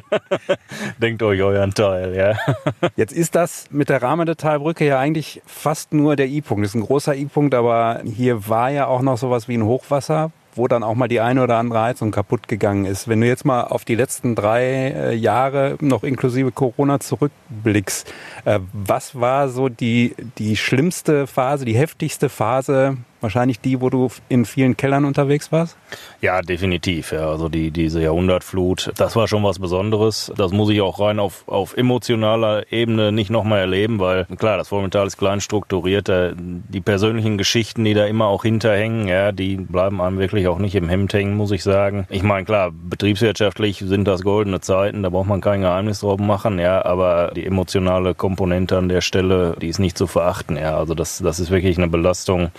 denkt 0.99 1.23
euch 1.23 1.42
euren 1.42 1.75
Teil. 1.75 2.14
Ja. 2.14 2.35
Jetzt 2.97 3.12
ist 3.12 3.35
das 3.35 3.66
mit 3.71 3.88
der 3.88 4.02
Rahmendetalbrücke 4.02 4.87
ja 4.87 4.99
eigentlich 4.99 5.42
fast 5.47 5.92
nur 5.92 6.16
der 6.16 6.28
I-Punkt. 6.28 6.64
Das 6.64 6.71
ist 6.71 6.75
ein 6.76 6.87
großer 6.87 7.16
I-Punkt, 7.16 7.54
aber 7.54 8.02
hier 8.04 8.49
war 8.49 8.71
ja 8.71 8.87
auch 8.87 9.02
noch 9.02 9.19
sowas 9.19 9.49
wie 9.49 9.54
ein 9.54 9.64
Hochwasser 9.64 10.30
wo 10.54 10.69
dann 10.69 10.83
auch 10.83 10.95
mal 10.95 11.09
die 11.09 11.21
eine 11.21 11.42
oder 11.42 11.57
andere 11.57 11.80
Heizung 11.80 12.11
kaputt 12.11 12.49
gegangen 12.49 12.85
ist. 12.85 13.09
Wenn 13.09 13.21
du 13.21 13.26
jetzt 13.26 13.45
mal 13.45 13.64
auf 13.64 13.85
die 13.85 13.95
letzten 13.95 14.35
drei 14.35 14.64
äh, 14.64 15.14
Jahre 15.14 15.76
noch 15.80 16.02
inklusive 16.02 16.52
Corona 16.52 17.00
zurückblickst, 17.00 18.12
äh, 18.45 18.61
was 18.73 19.21
war 19.21 19.49
so 19.49 19.69
die, 19.69 20.14
die 20.38 20.57
schlimmste 20.57 21.26
Phase, 21.26 21.64
die 21.64 21.76
heftigste 21.76 22.28
Phase 22.28 22.97
wahrscheinlich 23.20 23.60
die, 23.60 23.80
wo 23.80 23.90
du 23.90 24.08
in 24.28 24.44
vielen 24.44 24.76
Kellern 24.76 25.04
unterwegs 25.04 25.52
warst? 25.52 25.76
Ja, 26.20 26.42
definitiv. 26.42 27.12
Ja. 27.12 27.28
Also 27.30 27.48
die, 27.48 27.70
diese 27.70 28.02
Jahrhundertflut, 28.02 28.92
das 28.96 29.16
war 29.16 29.28
schon 29.28 29.42
was 29.42 29.58
Besonderes. 29.58 30.32
Das 30.36 30.52
muss 30.52 30.70
ich 30.70 30.80
auch 30.80 31.00
rein 31.00 31.18
auf, 31.18 31.44
auf 31.46 31.76
emotionaler 31.76 32.70
Ebene 32.72 33.12
nicht 33.12 33.30
nochmal 33.30 33.60
erleben, 33.60 33.98
weil 33.98 34.26
klar, 34.36 34.56
das 34.56 34.68
Vormetall 34.68 35.06
ist 35.06 35.16
klein 35.16 35.40
strukturiert. 35.40 36.10
Die 36.10 36.80
persönlichen 36.80 37.38
Geschichten, 37.38 37.84
die 37.84 37.94
da 37.94 38.06
immer 38.06 38.26
auch 38.26 38.42
hinterhängen, 38.42 39.08
ja, 39.08 39.32
die 39.32 39.56
bleiben 39.56 40.00
einem 40.00 40.18
wirklich 40.18 40.48
auch 40.48 40.58
nicht 40.58 40.74
im 40.74 40.88
Hemd 40.88 41.12
hängen, 41.12 41.36
muss 41.36 41.50
ich 41.50 41.62
sagen. 41.62 42.06
Ich 42.10 42.22
meine, 42.22 42.44
klar, 42.44 42.70
betriebswirtschaftlich 42.72 43.78
sind 43.86 44.06
das 44.06 44.22
goldene 44.22 44.60
Zeiten, 44.60 45.02
da 45.02 45.08
braucht 45.08 45.28
man 45.28 45.40
kein 45.40 45.60
Geheimnis 45.60 46.00
drauf 46.00 46.20
machen, 46.20 46.58
ja, 46.58 46.84
aber 46.84 47.32
die 47.34 47.46
emotionale 47.46 48.14
Komponente 48.14 48.76
an 48.76 48.88
der 48.88 49.00
Stelle, 49.00 49.56
die 49.60 49.68
ist 49.68 49.78
nicht 49.78 49.96
zu 49.96 50.06
verachten, 50.06 50.56
ja. 50.56 50.76
Also 50.76 50.94
das, 50.94 51.18
das 51.18 51.40
ist 51.40 51.50
wirklich 51.50 51.78
eine 51.78 51.88
Belastung, 51.88 52.50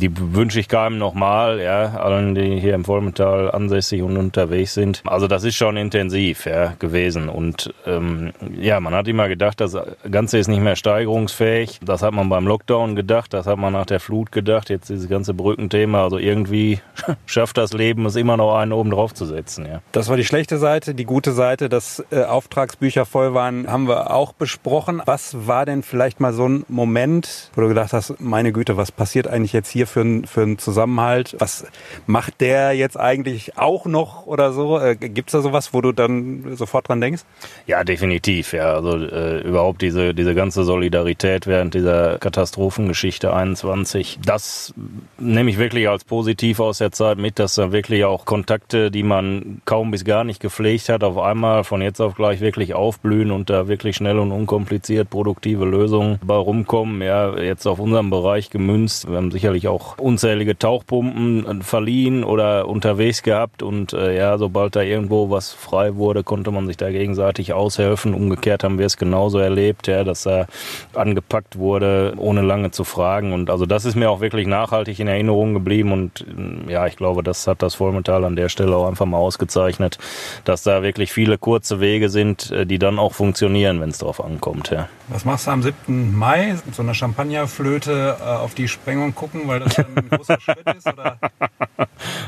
die 0.00 0.10
wünsche 0.34 0.58
ich 0.58 0.68
keinem 0.68 0.98
nochmal, 0.98 1.60
ja, 1.60 1.94
allen, 1.96 2.34
die 2.34 2.58
hier 2.58 2.74
im 2.74 2.84
Vollmetall 2.84 3.50
ansässig 3.50 4.02
und 4.02 4.16
unterwegs 4.16 4.74
sind. 4.74 5.02
Also 5.06 5.26
das 5.26 5.44
ist 5.44 5.56
schon 5.56 5.76
intensiv 5.76 6.46
ja, 6.46 6.74
gewesen. 6.78 7.28
Und 7.28 7.72
ähm, 7.86 8.32
ja, 8.58 8.80
man 8.80 8.94
hat 8.94 9.08
immer 9.08 9.28
gedacht, 9.28 9.60
das 9.60 9.76
Ganze 10.10 10.38
ist 10.38 10.48
nicht 10.48 10.62
mehr 10.62 10.76
steigerungsfähig. 10.76 11.80
Das 11.82 12.02
hat 12.02 12.14
man 12.14 12.28
beim 12.28 12.46
Lockdown 12.46 12.96
gedacht, 12.96 13.32
das 13.34 13.46
hat 13.46 13.58
man 13.58 13.72
nach 13.72 13.86
der 13.86 14.00
Flut 14.00 14.32
gedacht. 14.32 14.70
Jetzt 14.70 14.88
dieses 14.88 15.08
ganze 15.08 15.34
Brückenthema, 15.34 16.02
also 16.02 16.18
irgendwie 16.18 16.80
schafft 17.26 17.56
das 17.58 17.72
Leben 17.72 18.06
es 18.06 18.16
immer 18.16 18.36
noch 18.36 18.56
einen 18.56 18.72
oben 18.72 18.90
drauf 18.90 19.14
zu 19.14 19.26
setzen. 19.26 19.66
Ja. 19.66 19.82
Das 19.92 20.08
war 20.08 20.16
die 20.16 20.24
schlechte 20.24 20.58
Seite. 20.58 20.94
Die 20.94 21.04
gute 21.04 21.32
Seite, 21.32 21.68
dass 21.68 22.04
äh, 22.10 22.24
Auftragsbücher 22.24 23.04
voll 23.06 23.34
waren, 23.34 23.70
haben 23.70 23.88
wir 23.88 24.12
auch 24.12 24.32
besprochen. 24.32 25.02
Was 25.04 25.46
war 25.46 25.66
denn 25.66 25.82
vielleicht 25.82 26.20
mal 26.20 26.32
so 26.32 26.48
ein 26.48 26.64
Moment, 26.68 27.50
wo 27.54 27.62
du 27.62 27.68
gedacht 27.68 27.92
hast, 27.92 28.20
meine 28.20 28.52
Güte, 28.52 28.76
was 28.76 28.92
passiert 28.92 29.26
eigentlich 29.26 29.52
jetzt 29.52 29.70
hier 29.70 29.86
für, 29.90 30.22
für 30.26 30.42
einen 30.42 30.58
Zusammenhalt. 30.58 31.36
Was 31.38 31.66
macht 32.06 32.40
der 32.40 32.72
jetzt 32.72 32.98
eigentlich 32.98 33.58
auch 33.58 33.86
noch 33.86 34.26
oder 34.26 34.52
so? 34.52 34.78
Äh, 34.78 34.96
Gibt 34.96 35.28
es 35.28 35.32
da 35.32 35.40
sowas, 35.40 35.74
wo 35.74 35.80
du 35.80 35.92
dann 35.92 36.56
sofort 36.56 36.88
dran 36.88 37.00
denkst? 37.00 37.22
Ja, 37.66 37.84
definitiv. 37.84 38.52
Ja, 38.52 38.74
also 38.74 38.96
äh, 38.96 39.40
überhaupt 39.40 39.82
diese, 39.82 40.14
diese 40.14 40.34
ganze 40.34 40.64
Solidarität 40.64 41.46
während 41.46 41.74
dieser 41.74 42.18
Katastrophengeschichte 42.18 43.32
21, 43.32 44.18
das 44.24 44.74
nehme 45.18 45.50
ich 45.50 45.58
wirklich 45.58 45.88
als 45.88 46.04
positiv 46.04 46.60
aus 46.60 46.78
der 46.78 46.92
Zeit 46.92 47.18
mit, 47.18 47.38
dass 47.38 47.54
da 47.54 47.72
wirklich 47.72 48.04
auch 48.04 48.24
Kontakte, 48.24 48.90
die 48.90 49.02
man 49.02 49.60
kaum 49.64 49.90
bis 49.90 50.04
gar 50.04 50.24
nicht 50.24 50.40
gepflegt 50.40 50.88
hat, 50.88 51.02
auf 51.04 51.18
einmal 51.18 51.64
von 51.64 51.82
jetzt 51.82 52.00
auf 52.00 52.14
gleich 52.14 52.40
wirklich 52.40 52.74
aufblühen 52.74 53.30
und 53.30 53.50
da 53.50 53.68
wirklich 53.68 53.96
schnell 53.96 54.18
und 54.18 54.32
unkompliziert 54.32 55.10
produktive 55.10 55.64
Lösungen 55.64 56.18
bei 56.22 56.34
rumkommen. 56.34 57.02
Ja, 57.02 57.36
jetzt 57.38 57.66
auf 57.66 57.78
unserem 57.78 58.10
Bereich 58.10 58.50
gemünzt. 58.50 59.08
Wir 59.08 59.16
haben 59.16 59.30
sicherlich 59.30 59.68
auch 59.68 59.79
unzählige 59.98 60.58
Tauchpumpen 60.58 61.62
verliehen 61.62 62.24
oder 62.24 62.68
unterwegs 62.68 63.22
gehabt 63.22 63.62
und 63.62 63.92
äh, 63.92 64.16
ja, 64.16 64.38
sobald 64.38 64.76
da 64.76 64.82
irgendwo 64.82 65.30
was 65.30 65.52
frei 65.52 65.96
wurde, 65.96 66.22
konnte 66.22 66.50
man 66.50 66.66
sich 66.66 66.76
da 66.76 66.90
gegenseitig 66.90 67.52
aushelfen. 67.52 68.14
Umgekehrt 68.14 68.64
haben 68.64 68.78
wir 68.78 68.86
es 68.86 68.96
genauso 68.96 69.38
erlebt, 69.38 69.86
ja, 69.86 70.04
dass 70.04 70.26
er 70.26 70.46
angepackt 70.94 71.58
wurde, 71.58 72.14
ohne 72.16 72.42
lange 72.42 72.70
zu 72.70 72.84
fragen. 72.84 73.32
Und 73.32 73.50
also 73.50 73.66
das 73.66 73.84
ist 73.84 73.94
mir 73.94 74.10
auch 74.10 74.20
wirklich 74.20 74.46
nachhaltig 74.46 75.00
in 75.00 75.08
Erinnerung 75.08 75.54
geblieben 75.54 75.92
und 75.92 76.24
ja, 76.68 76.86
ich 76.86 76.96
glaube, 76.96 77.22
das 77.22 77.46
hat 77.46 77.62
das 77.62 77.74
Vollmetall 77.74 78.24
an 78.24 78.36
der 78.36 78.48
Stelle 78.48 78.76
auch 78.76 78.88
einfach 78.88 79.06
mal 79.06 79.18
ausgezeichnet, 79.18 79.98
dass 80.44 80.62
da 80.62 80.82
wirklich 80.82 81.12
viele 81.12 81.38
kurze 81.38 81.80
Wege 81.80 82.08
sind, 82.08 82.50
äh, 82.50 82.66
die 82.66 82.78
dann 82.78 82.98
auch 82.98 83.12
funktionieren, 83.12 83.80
wenn 83.80 83.90
es 83.90 83.98
darauf 83.98 84.22
ankommt. 84.22 84.70
Ja. 84.70 84.88
Was 85.08 85.24
machst 85.24 85.46
du 85.46 85.50
am 85.50 85.62
7. 85.62 86.16
Mai? 86.16 86.56
So 86.72 86.82
einer 86.82 86.94
Champagnerflöte 86.94 88.16
äh, 88.20 88.22
auf 88.22 88.54
die 88.54 88.68
Sprengung 88.68 89.14
gucken, 89.14 89.42
weil 89.46 89.60
das 89.60 89.69
ein 89.78 90.08
großer 90.10 90.40
Schritt 90.40 90.76
ist? 90.76 90.86
Oder? 90.86 91.18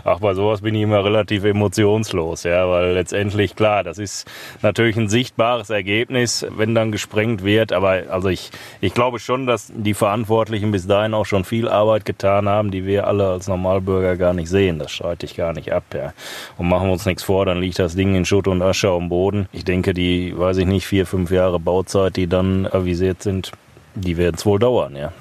Ach, 0.05 0.19
bei 0.21 0.35
sowas 0.35 0.61
bin 0.61 0.75
ich 0.75 0.83
immer 0.83 1.05
relativ 1.05 1.45
emotionslos, 1.45 2.43
ja, 2.45 2.69
weil 2.69 2.93
letztendlich, 2.93 3.57
klar, 3.57 3.85
das 3.85 3.99
ist 3.99 4.31
natürlich 4.63 4.97
ein 4.97 5.09
sichtbares 5.09 5.71
Ergebnis, 5.71 6.47
wenn 6.51 6.75
dann 6.75 6.93
gesprengt 6.93 7.45
wird, 7.45 7.73
aber 7.73 8.03
also 8.11 8.29
ich, 8.29 8.51
ich 8.81 8.95
glaube 8.95 9.19
schon, 9.19 9.47
dass 9.47 9.73
die 9.75 9.95
Verantwortlichen 9.95 10.73
bis 10.73 10.87
dahin 10.87 11.15
auch 11.15 11.27
schon 11.27 11.45
viel 11.45 11.69
Arbeit 11.69 12.05
getan 12.05 12.49
haben, 12.49 12.71
die 12.71 12.87
wir 12.87 13.07
alle 13.07 13.29
als 13.29 13.49
Normalbürger 13.49 14.17
gar 14.17 14.35
nicht 14.35 14.49
sehen. 14.49 14.79
Das 14.79 14.93
streite 14.93 15.27
ich 15.27 15.37
gar 15.37 15.53
nicht 15.53 15.73
ab, 15.73 15.85
ja. 15.95 16.13
Und 16.59 16.69
machen 16.69 16.89
wir 16.89 16.93
uns 16.93 17.07
nichts 17.07 17.23
vor, 17.23 17.47
dann 17.47 17.61
liegt 17.61 17.79
das 17.79 17.95
Ding 17.95 18.15
in 18.15 18.25
Schutt 18.25 18.49
und 18.49 18.63
Asche 18.63 18.91
am 18.91 19.09
Boden. 19.09 19.49
Ich 19.53 19.65
denke, 19.65 19.95
die, 19.95 20.37
weiß 20.37 20.59
ich 20.59 20.67
nicht, 20.67 20.87
vier, 20.87 21.07
fünf 21.07 21.31
Jahre 21.31 21.59
Bauzeit, 21.59 22.17
die 22.17 22.27
dann 22.27 22.67
avisiert 22.67 23.23
sind, 23.23 23.53
die 23.95 24.17
werden 24.17 24.37
es 24.37 24.47
wohl 24.47 24.59
dauern, 24.59 24.97
ja. 24.97 25.13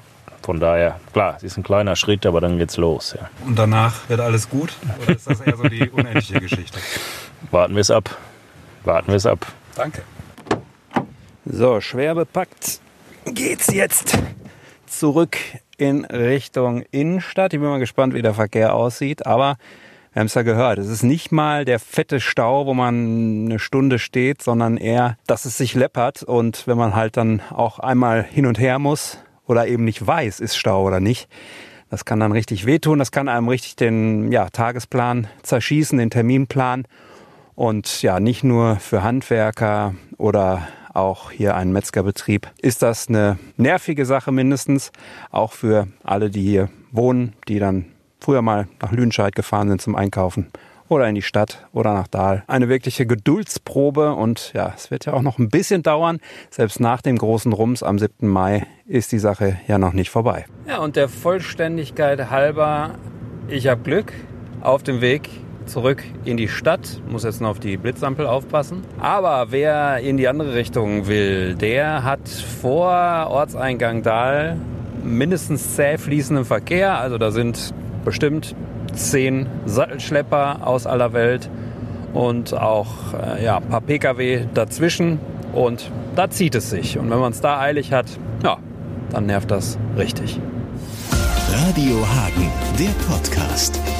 Von 0.41 0.59
daher, 0.59 0.99
klar, 1.13 1.35
es 1.37 1.43
ist 1.43 1.57
ein 1.57 1.63
kleiner 1.63 1.95
Schritt, 1.95 2.25
aber 2.25 2.41
dann 2.41 2.57
geht's 2.57 2.77
los. 2.77 3.15
Ja. 3.19 3.29
Und 3.45 3.57
danach 3.57 4.09
wird 4.09 4.19
alles 4.19 4.49
gut? 4.49 4.73
Oder 5.03 5.15
ist 5.15 5.29
das 5.29 5.41
eher 5.41 5.57
so 5.57 5.63
die 5.63 5.89
unendliche 5.91 6.39
Geschichte? 6.39 6.79
Warten 7.51 7.75
wir 7.75 7.81
es 7.81 7.91
ab. 7.91 8.17
Warten 8.83 9.09
wir 9.09 9.15
es 9.15 9.25
ab. 9.25 9.45
Danke. 9.75 10.01
So, 11.45 11.81
schwer 11.81 12.15
bepackt 12.15 12.81
geht's 13.25 13.73
jetzt 13.73 14.17
zurück 14.87 15.37
in 15.77 16.05
Richtung 16.05 16.83
Innenstadt. 16.91 17.53
Ich 17.53 17.59
bin 17.59 17.69
mal 17.69 17.79
gespannt, 17.79 18.13
wie 18.13 18.21
der 18.21 18.33
Verkehr 18.33 18.73
aussieht. 18.73 19.25
Aber 19.25 19.57
wir 20.13 20.19
haben 20.19 20.27
es 20.27 20.33
ja 20.33 20.41
gehört, 20.41 20.79
es 20.79 20.89
ist 20.89 21.03
nicht 21.03 21.31
mal 21.31 21.63
der 21.63 21.79
fette 21.79 22.19
Stau, 22.19 22.65
wo 22.65 22.73
man 22.73 23.45
eine 23.45 23.59
Stunde 23.59 23.99
steht, 23.99 24.41
sondern 24.41 24.77
eher, 24.77 25.17
dass 25.27 25.45
es 25.45 25.57
sich 25.57 25.73
läppert. 25.73 26.23
Und 26.23 26.67
wenn 26.67 26.77
man 26.77 26.95
halt 26.95 27.17
dann 27.17 27.41
auch 27.51 27.79
einmal 27.79 28.23
hin 28.23 28.45
und 28.45 28.59
her 28.59 28.79
muss, 28.79 29.17
oder 29.51 29.67
eben 29.67 29.83
nicht 29.83 30.05
weiß, 30.05 30.39
ist 30.39 30.55
Stau 30.55 30.83
oder 30.83 31.01
nicht. 31.01 31.27
Das 31.89 32.05
kann 32.05 32.21
dann 32.21 32.31
richtig 32.31 32.65
wehtun, 32.65 32.99
das 32.99 33.11
kann 33.11 33.27
einem 33.27 33.49
richtig 33.49 33.75
den 33.75 34.31
ja, 34.31 34.49
Tagesplan 34.49 35.27
zerschießen, 35.43 35.97
den 35.97 36.09
Terminplan. 36.09 36.85
Und 37.53 38.01
ja, 38.01 38.21
nicht 38.21 38.45
nur 38.45 38.77
für 38.77 39.03
Handwerker 39.03 39.93
oder 40.17 40.67
auch 40.93 41.31
hier 41.31 41.55
einen 41.55 41.73
Metzgerbetrieb 41.73 42.49
ist 42.61 42.81
das 42.81 43.09
eine 43.09 43.37
nervige 43.57 44.05
Sache 44.05 44.31
mindestens. 44.31 44.91
Auch 45.31 45.51
für 45.51 45.87
alle, 46.03 46.29
die 46.29 46.43
hier 46.43 46.69
wohnen, 46.91 47.33
die 47.49 47.59
dann 47.59 47.85
früher 48.21 48.41
mal 48.41 48.67
nach 48.81 48.91
Lüdenscheid 48.91 49.35
gefahren 49.35 49.67
sind 49.67 49.81
zum 49.81 49.95
Einkaufen 49.95 50.47
oder 50.91 51.07
in 51.07 51.15
die 51.15 51.21
Stadt 51.21 51.65
oder 51.71 51.93
nach 51.93 52.07
Dahl. 52.07 52.43
Eine 52.47 52.67
wirkliche 52.67 53.05
Geduldsprobe 53.05 54.13
und 54.13 54.51
ja, 54.53 54.73
es 54.75 54.91
wird 54.91 55.05
ja 55.05 55.13
auch 55.13 55.21
noch 55.21 55.39
ein 55.39 55.47
bisschen 55.47 55.83
dauern. 55.83 56.19
Selbst 56.49 56.81
nach 56.81 57.01
dem 57.01 57.17
großen 57.17 57.53
Rums 57.53 57.81
am 57.81 57.97
7. 57.97 58.27
Mai 58.27 58.67
ist 58.85 59.13
die 59.13 59.19
Sache 59.19 59.57
ja 59.67 59.77
noch 59.77 59.93
nicht 59.93 60.09
vorbei. 60.09 60.45
Ja, 60.67 60.79
und 60.79 60.97
der 60.97 61.07
Vollständigkeit 61.07 62.29
halber, 62.29 62.95
ich 63.47 63.67
habe 63.67 63.81
Glück 63.83 64.11
auf 64.59 64.83
dem 64.83 64.99
Weg 64.99 65.29
zurück 65.65 66.03
in 66.25 66.35
die 66.35 66.49
Stadt. 66.49 67.01
Muss 67.09 67.23
jetzt 67.23 67.39
noch 67.39 67.51
auf 67.51 67.59
die 67.59 67.77
Blitzampel 67.77 68.27
aufpassen. 68.27 68.81
Aber 68.99 69.47
wer 69.51 69.99
in 69.99 70.17
die 70.17 70.27
andere 70.27 70.55
Richtung 70.55 71.07
will, 71.07 71.55
der 71.55 72.03
hat 72.03 72.27
vor 72.27 73.27
Ortseingang 73.29 74.03
Dahl 74.03 74.57
mindestens 75.05 75.77
zäh 75.77 75.97
fließenden 75.97 76.43
Verkehr. 76.43 76.99
Also 76.99 77.17
da 77.17 77.31
sind 77.31 77.73
bestimmt 78.03 78.55
zehn 78.93 79.47
Sattelschlepper 79.65 80.67
aus 80.67 80.87
aller 80.87 81.13
Welt 81.13 81.49
und 82.13 82.53
auch 82.53 82.87
äh, 83.13 83.43
ja, 83.43 83.57
ein 83.57 83.69
paar 83.69 83.81
Pkw 83.81 84.45
dazwischen. 84.53 85.19
Und 85.53 85.91
da 86.15 86.29
zieht 86.29 86.55
es 86.55 86.69
sich. 86.69 86.97
Und 86.97 87.09
wenn 87.09 87.19
man 87.19 87.31
es 87.31 87.41
da 87.41 87.59
eilig 87.59 87.93
hat, 87.93 88.07
ja, 88.43 88.57
dann 89.11 89.25
nervt 89.25 89.51
das 89.51 89.77
richtig. 89.97 90.39
Radio 91.51 91.97
Hagen, 92.07 92.49
der 92.79 92.91
Podcast. 93.11 93.90